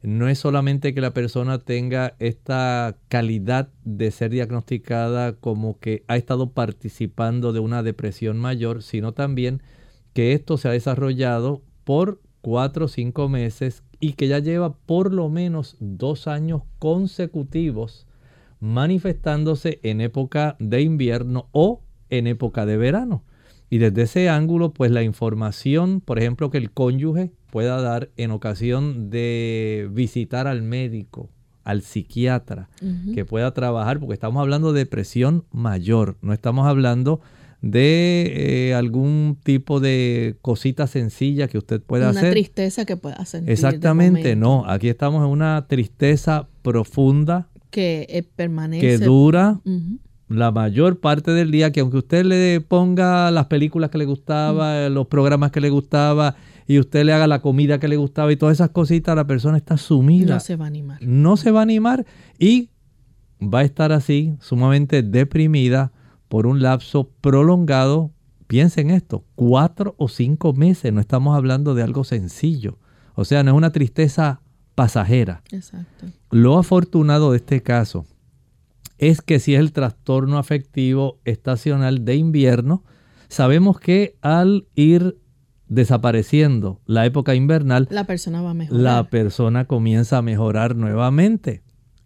[0.00, 6.16] No es solamente que la persona tenga esta calidad de ser diagnosticada como que ha
[6.16, 9.60] estado participando de una depresión mayor, sino también
[10.12, 15.12] que esto se ha desarrollado por cuatro o cinco meses y que ya lleva por
[15.12, 18.06] lo menos dos años consecutivos
[18.60, 23.24] manifestándose en época de invierno o en época de verano.
[23.70, 28.30] Y desde ese ángulo, pues la información, por ejemplo, que el cónyuge pueda dar en
[28.30, 31.30] ocasión de visitar al médico,
[31.64, 32.70] al psiquiatra,
[33.14, 37.20] que pueda trabajar, porque estamos hablando de depresión mayor, no estamos hablando
[37.60, 42.24] de eh, algún tipo de cosita sencilla que usted pueda hacer.
[42.24, 43.50] Una tristeza que pueda sentir.
[43.50, 44.64] Exactamente, no.
[44.66, 47.48] Aquí estamos en una tristeza profunda.
[47.70, 48.80] Que eh, permanece.
[48.80, 49.60] Que dura
[50.28, 54.88] la mayor parte del día, que aunque usted le ponga las películas que le gustaba,
[54.88, 54.92] mm.
[54.92, 58.36] los programas que le gustaba, y usted le haga la comida que le gustaba y
[58.36, 60.34] todas esas cositas, la persona está sumida.
[60.34, 60.98] No se va a animar.
[61.00, 62.04] No se va a animar
[62.38, 62.68] y
[63.40, 65.92] va a estar así, sumamente deprimida
[66.28, 68.10] por un lapso prolongado.
[68.46, 72.78] Piensen esto, cuatro o cinco meses, no estamos hablando de algo sencillo.
[73.14, 74.42] O sea, no es una tristeza
[74.74, 75.42] pasajera.
[75.50, 76.06] Exacto.
[76.30, 78.06] Lo afortunado de este caso
[78.98, 82.84] es que si es el trastorno afectivo estacional de invierno,
[83.28, 85.16] sabemos que al ir
[85.68, 88.82] desapareciendo la época invernal, la persona va a mejorar.
[88.82, 91.62] La persona comienza a mejorar nuevamente.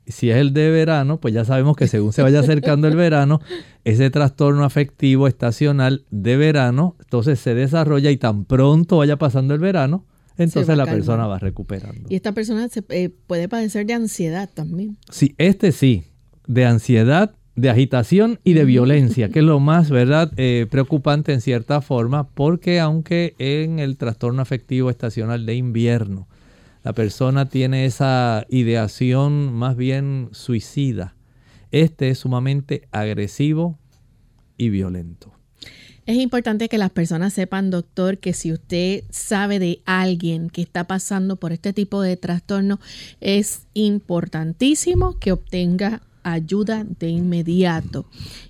[0.07, 3.41] Si es el de verano, pues ya sabemos que según se vaya acercando el verano,
[3.85, 9.61] ese trastorno afectivo estacional de verano, entonces se desarrolla y tan pronto vaya pasando el
[9.61, 10.05] verano,
[10.37, 12.09] entonces la persona va recuperando.
[12.09, 14.99] Y esta persona se, eh, puede padecer de ansiedad también.
[15.09, 16.12] Sí, este sí
[16.47, 21.41] de ansiedad, de agitación y de violencia, que es lo más, ¿verdad?, eh, preocupante en
[21.41, 26.29] cierta forma, porque aunque en el trastorno afectivo estacional de invierno,
[26.83, 31.15] la persona tiene esa ideación más bien suicida,
[31.71, 33.79] este es sumamente agresivo
[34.57, 35.33] y violento.
[36.05, 40.85] Es importante que las personas sepan, doctor, que si usted sabe de alguien que está
[40.89, 42.81] pasando por este tipo de trastorno,
[43.21, 48.07] es importantísimo que obtenga ayuda de inmediato.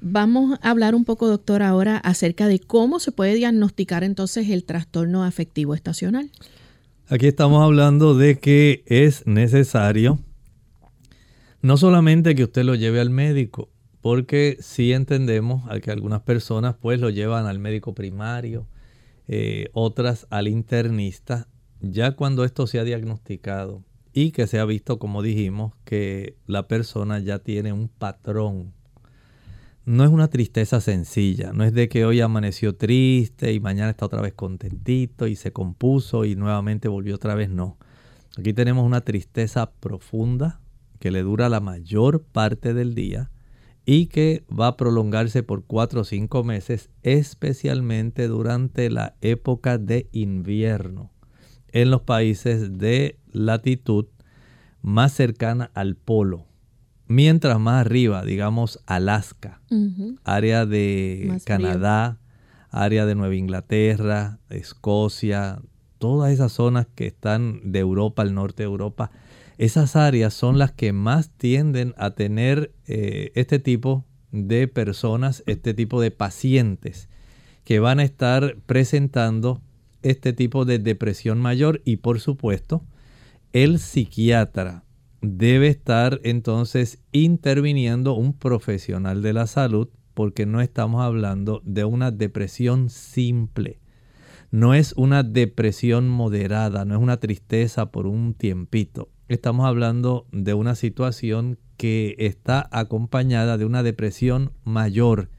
[0.00, 4.64] Vamos a hablar un poco, doctor, ahora acerca de cómo se puede diagnosticar entonces el
[4.64, 6.30] trastorno afectivo estacional.
[7.08, 10.20] Aquí estamos hablando de que es necesario
[11.62, 13.70] no solamente que usted lo lleve al médico,
[14.00, 18.66] porque sí entendemos que algunas personas pues lo llevan al médico primario,
[19.28, 21.46] eh, otras al internista,
[21.82, 26.68] ya cuando esto se ha diagnosticado y que se ha visto, como dijimos, que la
[26.68, 28.72] persona ya tiene un patrón.
[29.84, 34.06] No es una tristeza sencilla, no es de que hoy amaneció triste y mañana está
[34.06, 37.78] otra vez contentito y se compuso y nuevamente volvió otra vez, no.
[38.38, 40.60] Aquí tenemos una tristeza profunda
[41.00, 43.32] que le dura la mayor parte del día
[43.84, 50.08] y que va a prolongarse por cuatro o cinco meses, especialmente durante la época de
[50.12, 51.11] invierno
[51.72, 54.06] en los países de latitud
[54.82, 56.46] más cercana al polo.
[57.08, 59.60] Mientras más arriba, digamos Alaska,
[60.24, 62.18] área de Canadá,
[62.70, 65.60] área de Nueva Inglaterra, Escocia,
[65.98, 69.10] todas esas zonas que están de Europa, al norte de Europa,
[69.58, 75.74] esas áreas son las que más tienden a tener eh, este tipo de personas, este
[75.74, 77.08] tipo de pacientes
[77.64, 79.60] que van a estar presentando
[80.02, 82.84] este tipo de depresión mayor y por supuesto
[83.52, 84.84] el psiquiatra
[85.20, 92.10] debe estar entonces interviniendo un profesional de la salud porque no estamos hablando de una
[92.10, 93.78] depresión simple.
[94.50, 100.54] No es una depresión moderada, no es una tristeza por un tiempito estamos hablando de
[100.54, 105.30] una situación que está acompañada de una depresión mayor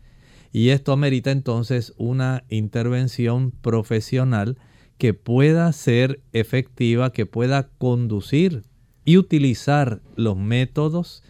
[0.53, 4.57] y esto amerita entonces una intervención profesional
[4.99, 8.63] que pueda ser efectiva, que pueda conducir
[9.03, 11.23] y utilizar los métodos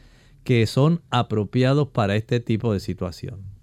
[0.44, 3.54] que son apropiados para este tipo de situación.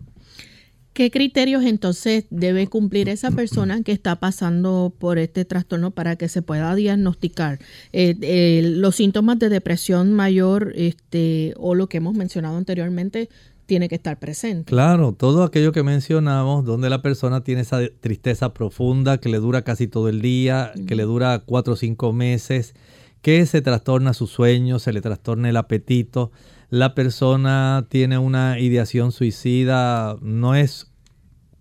[0.93, 6.29] ¿Qué criterios entonces debe cumplir esa persona que está pasando por este trastorno para que
[6.29, 7.59] se pueda diagnosticar
[7.93, 13.29] eh, eh, los síntomas de depresión mayor este, o lo que hemos mencionado anteriormente?
[13.71, 14.69] Tiene que estar presente.
[14.69, 19.63] Claro, todo aquello que mencionamos, donde la persona tiene esa tristeza profunda que le dura
[19.63, 22.75] casi todo el día, que le dura cuatro o cinco meses,
[23.23, 26.33] que se trastorna su sueño, se le trastorna el apetito,
[26.69, 30.91] la persona tiene una ideación suicida, no es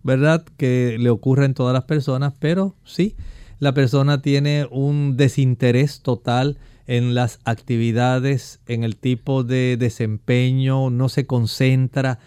[0.02, 3.14] verdad que le ocurre en todas las personas, pero sí,
[3.60, 6.58] la persona tiene un desinterés total
[6.90, 12.18] en las actividades, en el tipo de desempeño, no se concentra.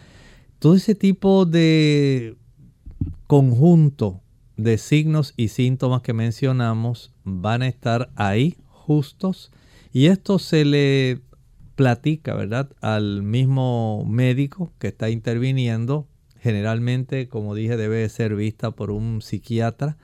[0.59, 2.38] Todo ese tipo de
[3.28, 4.22] conjunto
[4.55, 9.51] de signos y síntomas que mencionamos van a estar ahí justos
[9.91, 11.20] y esto se le
[11.76, 12.70] platica, ¿verdad?
[12.80, 16.07] Al mismo médico que está interviniendo,
[16.39, 19.97] generalmente, como dije, debe ser vista por un psiquiatra,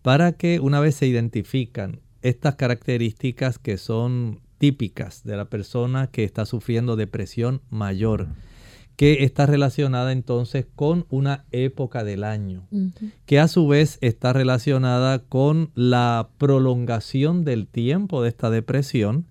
[0.00, 6.24] para que una vez se identifican estas características que son típicas de la persona que
[6.24, 8.28] está sufriendo depresión mayor,
[8.96, 12.66] que está relacionada entonces con una época del año,
[13.26, 19.26] que a su vez está relacionada con la prolongación del tiempo de esta depresión,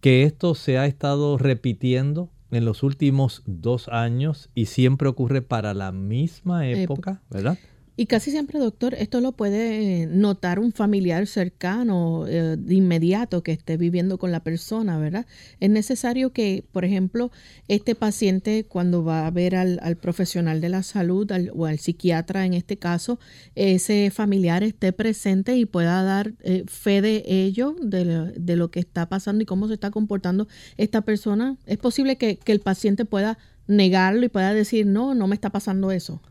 [0.00, 5.72] que esto se ha estado repitiendo en los últimos dos años y siempre ocurre para
[5.72, 7.58] la misma época, ¿verdad?
[8.00, 13.52] Y casi siempre, doctor, esto lo puede notar un familiar cercano eh, de inmediato que
[13.52, 15.26] esté viviendo con la persona, ¿verdad?
[15.60, 17.30] Es necesario que, por ejemplo,
[17.68, 22.54] este paciente cuando va a ver al, profesional de la salud o al psiquiatra en
[22.54, 23.18] este caso,
[23.54, 29.10] ese familiar esté presente y pueda dar eh, fe de ello, de, lo que está
[29.10, 30.48] pasando y cómo se está comportando
[30.78, 31.58] esta persona.
[31.66, 33.36] Es posible que, que el paciente pueda
[33.66, 36.22] negarlo y pueda decir, no, no me está pasando eso.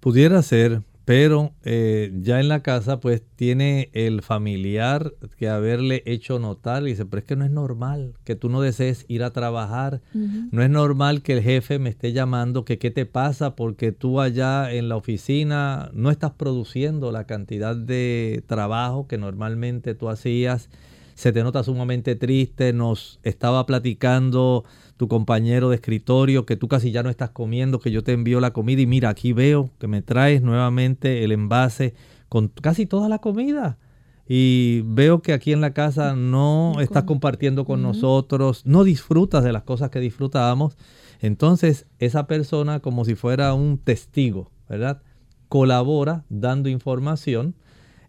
[0.00, 6.38] Pudiera ser, pero eh, ya en la casa pues tiene el familiar que haberle hecho
[6.38, 9.32] notar y dice, pero es que no es normal que tú no desees ir a
[9.32, 13.92] trabajar, no es normal que el jefe me esté llamando que qué te pasa porque
[13.92, 20.08] tú allá en la oficina no estás produciendo la cantidad de trabajo que normalmente tú
[20.08, 20.70] hacías,
[21.14, 24.64] se te nota sumamente triste, nos estaba platicando
[24.96, 28.40] tu compañero de escritorio, que tú casi ya no estás comiendo, que yo te envío
[28.40, 31.94] la comida y mira, aquí veo que me traes nuevamente el envase
[32.28, 33.78] con casi toda la comida.
[34.26, 39.52] Y veo que aquí en la casa no estás compartiendo con nosotros, no disfrutas de
[39.52, 40.78] las cosas que disfrutábamos.
[41.20, 45.02] Entonces, esa persona, como si fuera un testigo, ¿verdad?
[45.48, 47.54] Colabora dando información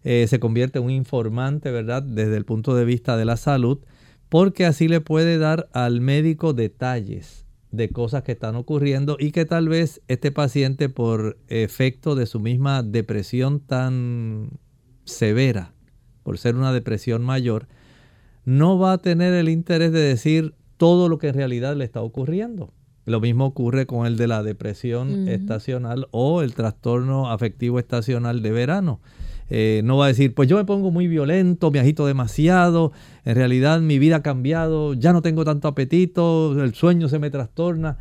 [0.08, 2.00] eh, se convierte en un informante, ¿verdad?
[2.00, 3.80] Desde el punto de vista de la salud,
[4.28, 9.46] porque así le puede dar al médico detalles de cosas que están ocurriendo y que
[9.46, 14.60] tal vez este paciente por efecto de su misma depresión tan
[15.02, 15.72] severa,
[16.22, 17.66] por ser una depresión mayor,
[18.44, 22.00] no va a tener el interés de decir todo lo que en realidad le está
[22.00, 22.72] ocurriendo.
[23.06, 28.52] Lo mismo ocurre con el de la depresión estacional o el trastorno afectivo estacional de
[28.52, 29.00] verano.
[29.48, 32.92] Eh, no va a decir, pues yo me pongo muy violento, me agito demasiado,
[33.24, 37.30] en realidad mi vida ha cambiado, ya no tengo tanto apetito, el sueño se me
[37.30, 37.98] trastorna.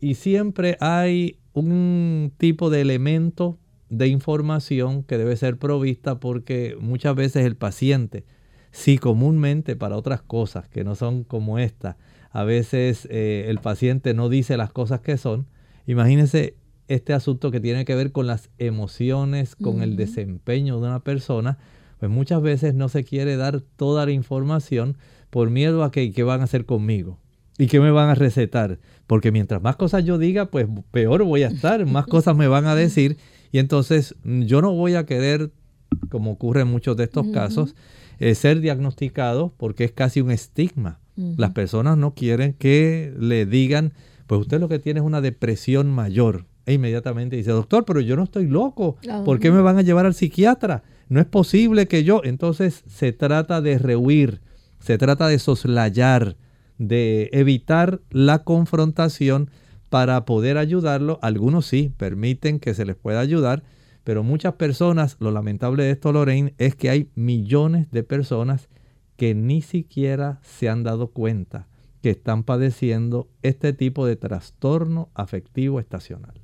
[0.00, 3.58] Y siempre hay un tipo de elemento
[3.90, 8.24] de información que debe ser provista porque muchas veces el paciente,
[8.70, 11.96] si comúnmente para otras cosas que no son como esta,
[12.30, 15.46] a veces eh, el paciente no dice las cosas que son,
[15.86, 16.57] imagínense
[16.88, 21.58] este asunto que tiene que ver con las emociones, con el desempeño de una persona,
[21.98, 24.96] pues muchas veces no se quiere dar toda la información
[25.30, 27.18] por miedo a que qué van a hacer conmigo
[27.58, 31.42] y qué me van a recetar, porque mientras más cosas yo diga, pues peor voy
[31.42, 33.18] a estar, más cosas me van a decir
[33.52, 35.50] y entonces mm, yo no voy a querer,
[36.08, 37.74] como ocurre en muchos de estos casos,
[38.18, 41.00] eh, ser diagnosticado porque es casi un estigma.
[41.36, 43.92] Las personas no quieren que le digan,
[44.28, 46.46] pues usted lo que tiene es una depresión mayor.
[46.68, 48.98] E inmediatamente dice, doctor, pero yo no estoy loco.
[49.24, 50.82] ¿Por qué me van a llevar al psiquiatra?
[51.08, 52.20] No es posible que yo.
[52.24, 54.42] Entonces se trata de rehuir,
[54.78, 56.36] se trata de soslayar,
[56.76, 59.50] de evitar la confrontación
[59.88, 61.18] para poder ayudarlo.
[61.22, 63.62] Algunos sí permiten que se les pueda ayudar,
[64.04, 68.68] pero muchas personas, lo lamentable de esto, Lorraine, es que hay millones de personas
[69.16, 71.66] que ni siquiera se han dado cuenta
[72.02, 76.37] que están padeciendo este tipo de trastorno afectivo estacional.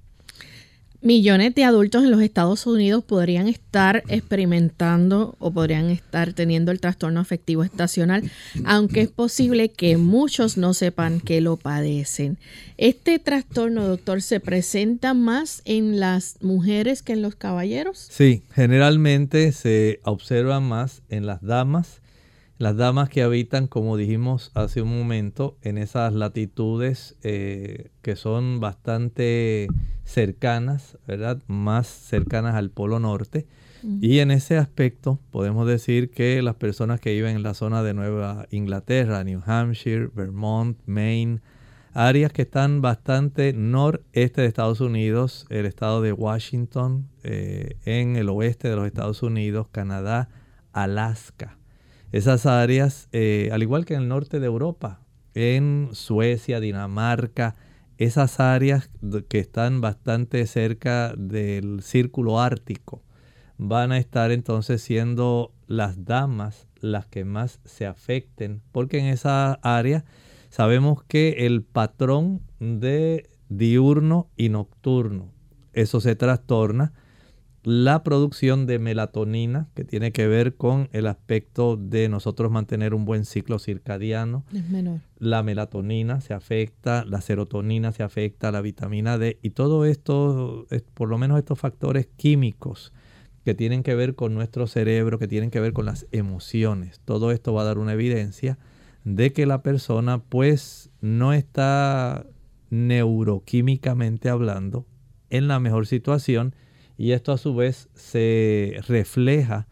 [1.04, 6.80] Millones de adultos en los Estados Unidos podrían estar experimentando o podrían estar teniendo el
[6.80, 8.22] trastorno afectivo estacional,
[8.64, 12.38] aunque es posible que muchos no sepan que lo padecen.
[12.78, 17.98] ¿Este trastorno, doctor, se presenta más en las mujeres que en los caballeros?
[18.10, 22.00] Sí, generalmente se observa más en las damas
[22.56, 28.60] las damas que habitan, como dijimos hace un momento, en esas latitudes eh, que son
[28.60, 29.66] bastante
[30.04, 31.42] cercanas, ¿verdad?
[31.46, 33.46] Más cercanas al Polo Norte.
[34.00, 37.92] Y en ese aspecto podemos decir que las personas que viven en la zona de
[37.92, 41.42] Nueva Inglaterra, New Hampshire, Vermont, Maine,
[41.92, 48.30] áreas que están bastante noreste de Estados Unidos, el estado de Washington, eh, en el
[48.30, 50.30] oeste de los Estados Unidos, Canadá,
[50.72, 51.58] Alaska
[52.14, 55.00] esas áreas, eh, al igual que en el norte de Europa,
[55.34, 57.56] en Suecia, Dinamarca,
[57.98, 58.90] esas áreas
[59.28, 63.02] que están bastante cerca del círculo ártico,
[63.56, 69.54] van a estar entonces siendo las damas las que más se afecten, porque en esa
[69.62, 70.04] área
[70.50, 75.32] sabemos que el patrón de diurno y nocturno,
[75.72, 76.92] eso se trastorna
[77.64, 83.06] la producción de melatonina, que tiene que ver con el aspecto de nosotros mantener un
[83.06, 84.44] buen ciclo circadiano.
[84.52, 85.00] Es menor.
[85.18, 91.08] La melatonina se afecta, la serotonina se afecta, la vitamina D y todo esto, por
[91.08, 92.92] lo menos estos factores químicos
[93.44, 97.00] que tienen que ver con nuestro cerebro, que tienen que ver con las emociones.
[97.04, 98.58] Todo esto va a dar una evidencia
[99.04, 102.26] de que la persona pues no está
[102.68, 104.86] neuroquímicamente hablando
[105.30, 106.54] en la mejor situación
[106.96, 109.66] y esto a su vez se refleja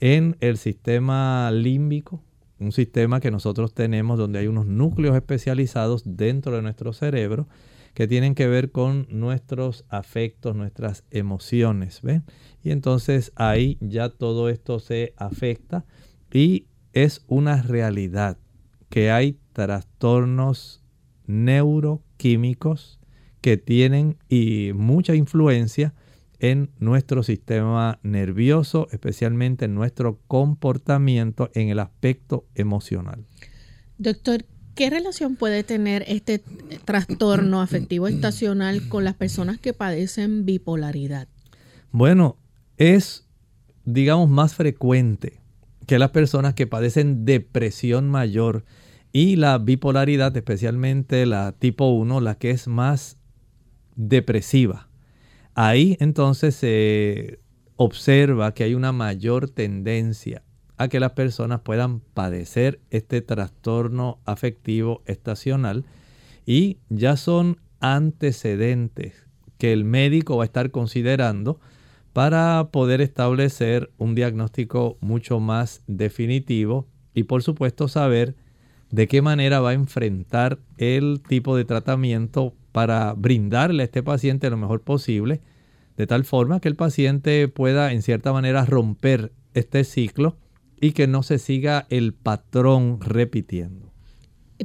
[0.00, 2.22] en el sistema límbico,
[2.58, 7.48] un sistema que nosotros tenemos donde hay unos núcleos especializados dentro de nuestro cerebro
[7.94, 12.02] que tienen que ver con nuestros afectos, nuestras emociones.
[12.02, 12.24] ¿ven?
[12.62, 15.84] Y entonces ahí ya todo esto se afecta
[16.32, 18.36] y es una realidad
[18.88, 20.82] que hay trastornos
[21.26, 23.00] neuroquímicos
[23.40, 25.94] que tienen y mucha influencia
[26.50, 33.24] en nuestro sistema nervioso, especialmente en nuestro comportamiento en el aspecto emocional.
[33.96, 36.42] Doctor, ¿qué relación puede tener este
[36.84, 41.28] trastorno afectivo estacional con las personas que padecen bipolaridad?
[41.92, 42.36] Bueno,
[42.76, 43.26] es,
[43.86, 45.40] digamos, más frecuente
[45.86, 48.66] que las personas que padecen depresión mayor
[49.12, 53.16] y la bipolaridad, especialmente la tipo 1, la que es más
[53.96, 54.88] depresiva
[55.54, 57.38] Ahí entonces se
[57.76, 60.42] observa que hay una mayor tendencia
[60.76, 65.84] a que las personas puedan padecer este trastorno afectivo estacional
[66.46, 69.24] y ya son antecedentes
[69.58, 71.60] que el médico va a estar considerando
[72.12, 78.34] para poder establecer un diagnóstico mucho más definitivo y por supuesto saber
[78.90, 84.50] de qué manera va a enfrentar el tipo de tratamiento para brindarle a este paciente
[84.50, 85.40] lo mejor posible,
[85.96, 90.36] de tal forma que el paciente pueda en cierta manera romper este ciclo
[90.80, 93.92] y que no se siga el patrón repitiendo.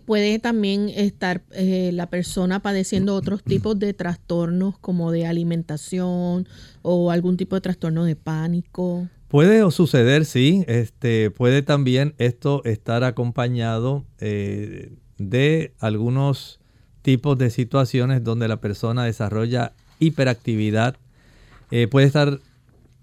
[0.07, 6.47] Puede también estar eh, la persona padeciendo otros tipos de trastornos como de alimentación
[6.81, 9.07] o algún tipo de trastorno de pánico.
[9.27, 10.65] Puede suceder, sí.
[10.67, 16.58] Este, puede también esto estar acompañado eh, de algunos
[17.01, 20.97] tipos de situaciones donde la persona desarrolla hiperactividad.
[21.71, 22.39] Eh, puede estar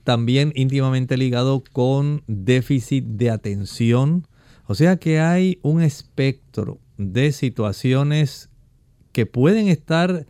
[0.04, 4.26] también íntimamente ligado con déficit de atención.
[4.66, 8.48] O sea que hay un espectro de situaciones
[9.12, 10.26] que pueden estar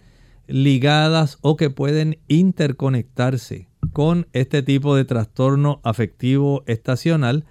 [0.46, 7.44] ligadas o que pueden interconectarse con este tipo de trastorno afectivo estacional,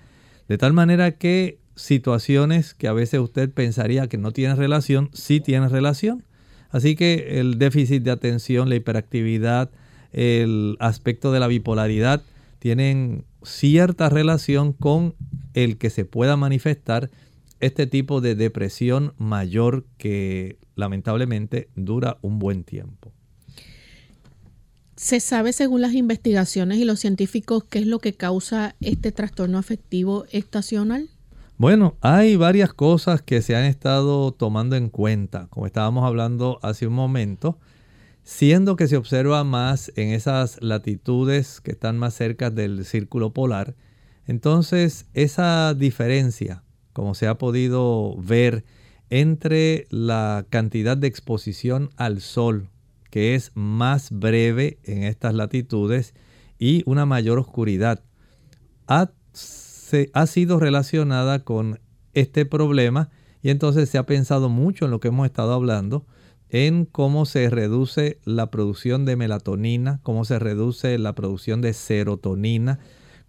[0.47, 5.39] de tal manera que situaciones que a veces usted pensaría que no tienen relación, sí
[5.39, 6.23] tienen relación.
[6.69, 9.69] Así que el déficit de atención, la hiperactividad,
[10.11, 12.23] el aspecto de la bipolaridad
[12.59, 15.15] tienen cierta relación con
[15.53, 17.11] el que se pueda manifestar
[17.59, 23.13] este tipo de depresión mayor que lamentablemente dura un buen tiempo.
[24.95, 29.57] ¿Se sabe según las investigaciones y los científicos qué es lo que causa este trastorno
[29.57, 31.09] afectivo estacional?
[31.57, 36.85] Bueno, hay varias cosas que se han estado tomando en cuenta, como estábamos hablando hace
[36.85, 37.57] un momento,
[38.23, 43.75] siendo que se observa más en esas latitudes que están más cerca del círculo polar.
[44.27, 48.65] Entonces, esa diferencia, como se ha podido ver
[49.09, 52.69] entre la cantidad de exposición al sol
[53.15, 56.13] que es más breve en estas latitudes
[56.59, 58.03] y una mayor oscuridad,
[58.87, 59.11] ha,
[60.13, 61.79] ha sido relacionada con
[62.13, 63.09] este problema
[63.41, 66.05] y entonces se ha pensado mucho en lo que hemos estado hablando,
[66.49, 72.79] en cómo se reduce la producción de melatonina, cómo se reduce la producción de serotonina,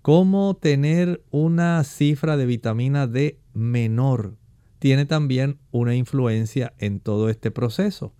[0.03, 4.37] cómo tener una cifra de vitamina D menor
[4.79, 8.15] tiene también una influencia en todo este proceso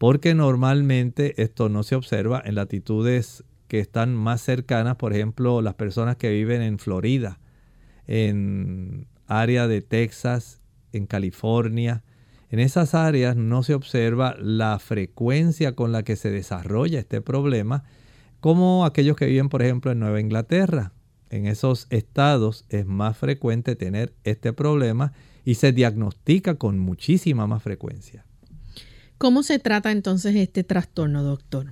[0.00, 5.74] porque normalmente esto no se observa en latitudes que están más cercanas, por ejemplo, las
[5.74, 7.38] personas que viven en Florida,
[8.10, 10.60] en área de Texas,
[10.92, 12.02] en California.
[12.50, 17.84] En esas áreas no se observa la frecuencia con la que se desarrolla este problema,
[18.40, 20.92] como aquellos que viven, por ejemplo, en Nueva Inglaterra.
[21.30, 25.12] En esos estados es más frecuente tener este problema
[25.44, 28.24] y se diagnostica con muchísima más frecuencia.
[29.18, 31.66] ¿Cómo se trata entonces este trastorno, doctor?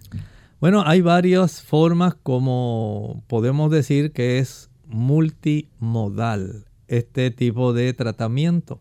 [0.60, 8.80] Bueno, hay varias formas como podemos decir que es multimodal este tipo de tratamiento.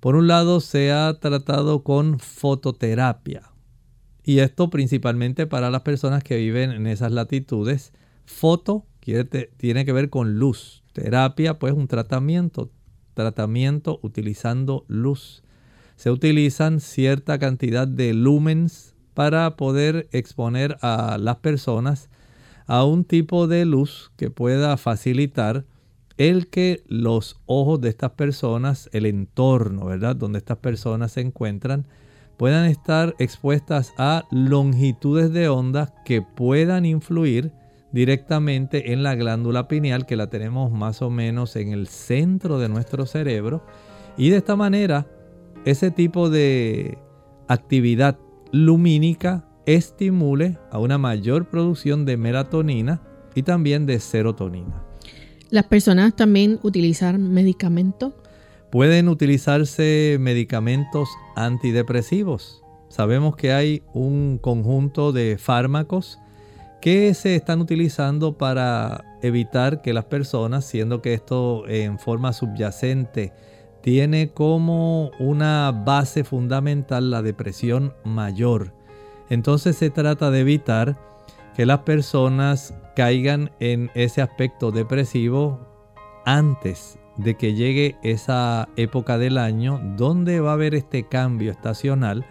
[0.00, 3.50] Por un lado, se ha tratado con fototerapia.
[4.22, 7.92] Y esto principalmente para las personas que viven en esas latitudes.
[8.24, 8.86] Foto
[9.56, 10.84] tiene que ver con luz.
[10.92, 12.70] Terapia, pues un tratamiento.
[13.14, 15.42] Tratamiento utilizando luz
[15.98, 22.08] se utilizan cierta cantidad de lumens para poder exponer a las personas
[22.68, 25.64] a un tipo de luz que pueda facilitar
[26.18, 30.14] el que los ojos de estas personas, el entorno, ¿verdad?
[30.14, 31.86] Donde estas personas se encuentran,
[32.36, 37.52] puedan estar expuestas a longitudes de onda que puedan influir
[37.90, 42.68] directamente en la glándula pineal que la tenemos más o menos en el centro de
[42.68, 43.64] nuestro cerebro
[44.18, 45.06] y de esta manera
[45.64, 46.98] ese tipo de
[47.48, 48.18] actividad
[48.52, 53.02] lumínica estimule a una mayor producción de melatonina
[53.34, 54.82] y también de serotonina.
[55.50, 58.14] ¿Las personas también utilizan medicamentos?
[58.70, 62.62] Pueden utilizarse medicamentos antidepresivos.
[62.88, 66.18] Sabemos que hay un conjunto de fármacos
[66.80, 73.34] que se están utilizando para evitar que las personas, siendo que esto en forma subyacente
[73.82, 78.77] tiene como una base fundamental la depresión mayor.
[79.30, 80.98] Entonces se trata de evitar
[81.56, 85.60] que las personas caigan en ese aspecto depresivo
[86.24, 92.24] antes de que llegue esa época del año donde va a haber este cambio estacional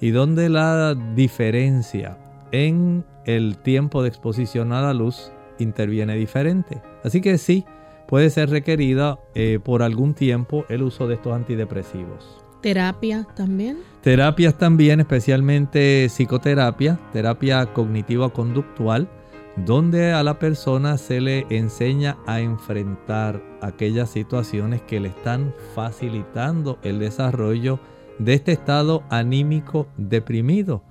[0.00, 2.16] y donde la diferencia
[2.52, 6.80] en el tiempo de exposición a la luz interviene diferente.
[7.04, 7.64] Así que sí,
[8.08, 12.44] puede ser requerida eh, por algún tiempo el uso de estos antidepresivos.
[12.60, 13.78] ¿Terapia también?
[14.02, 19.10] Terapias también, especialmente psicoterapia, terapia cognitiva conductual,
[19.56, 26.78] donde a la persona se le enseña a enfrentar aquellas situaciones que le están facilitando
[26.82, 27.78] el desarrollo
[28.18, 30.82] de este estado anímico deprimido,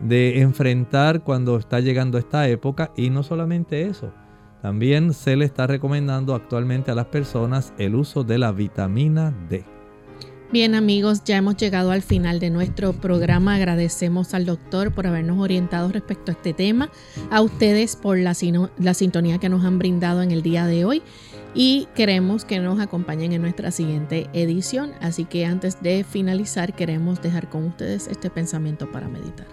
[0.00, 4.12] de enfrentar cuando está llegando esta época y no solamente eso,
[4.60, 9.75] también se le está recomendando actualmente a las personas el uso de la vitamina D.
[10.52, 13.56] Bien amigos, ya hemos llegado al final de nuestro programa.
[13.56, 16.88] Agradecemos al doctor por habernos orientado respecto a este tema,
[17.30, 21.02] a ustedes por la, sintonía que nos han brindado en el día de hoy
[21.52, 24.92] y queremos que nos acompañen en nuestra siguiente edición.
[25.00, 29.48] Así que antes de finalizar queremos dejar con ustedes este pensamiento para meditar.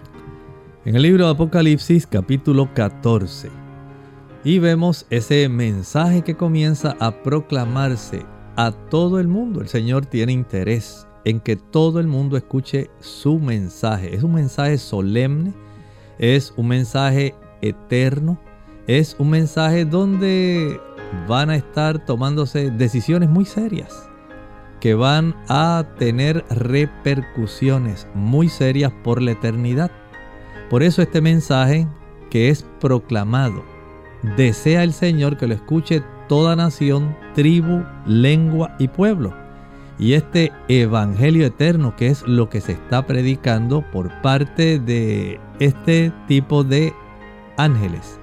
[0.84, 3.50] En el libro de Apocalipsis capítulo 14
[4.44, 8.24] y vemos ese mensaje que comienza a proclamarse
[8.56, 9.60] a todo el mundo.
[9.60, 14.14] El Señor tiene interés en que todo el mundo escuche su mensaje.
[14.14, 15.54] Es un mensaje solemne,
[16.18, 18.38] es un mensaje eterno,
[18.86, 20.80] es un mensaje donde
[21.28, 24.10] van a estar tomándose decisiones muy serias
[24.84, 29.90] que van a tener repercusiones muy serias por la eternidad.
[30.68, 31.88] Por eso este mensaje
[32.28, 33.64] que es proclamado,
[34.36, 39.34] desea el Señor que lo escuche toda nación, tribu, lengua y pueblo.
[39.98, 46.12] Y este Evangelio eterno, que es lo que se está predicando por parte de este
[46.26, 46.92] tipo de
[47.56, 48.18] ángeles,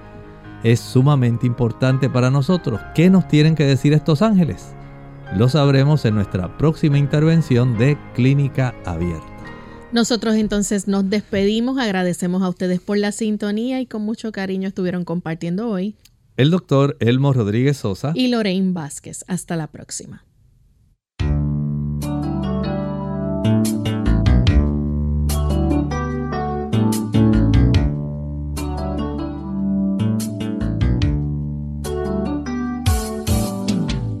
[0.62, 2.80] es sumamente importante para nosotros.
[2.94, 4.74] ¿Qué nos tienen que decir estos ángeles?
[5.34, 9.26] Lo sabremos en nuestra próxima intervención de Clínica Abierta.
[9.92, 15.04] Nosotros entonces nos despedimos, agradecemos a ustedes por la sintonía y con mucho cariño estuvieron
[15.04, 15.96] compartiendo hoy
[16.42, 19.24] el doctor Elmo Rodríguez Sosa y Lorraine Vázquez.
[19.28, 20.24] Hasta la próxima.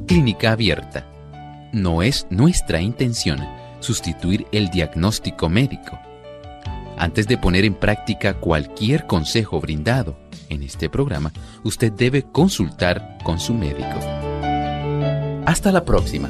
[0.06, 1.08] Clínica abierta.
[1.72, 3.40] No es nuestra intención
[3.80, 5.98] sustituir el diagnóstico médico.
[6.96, 10.21] Antes de poner en práctica cualquier consejo brindado,
[10.52, 11.32] en este programa,
[11.64, 13.98] usted debe consultar con su médico.
[15.46, 16.28] Hasta la próxima.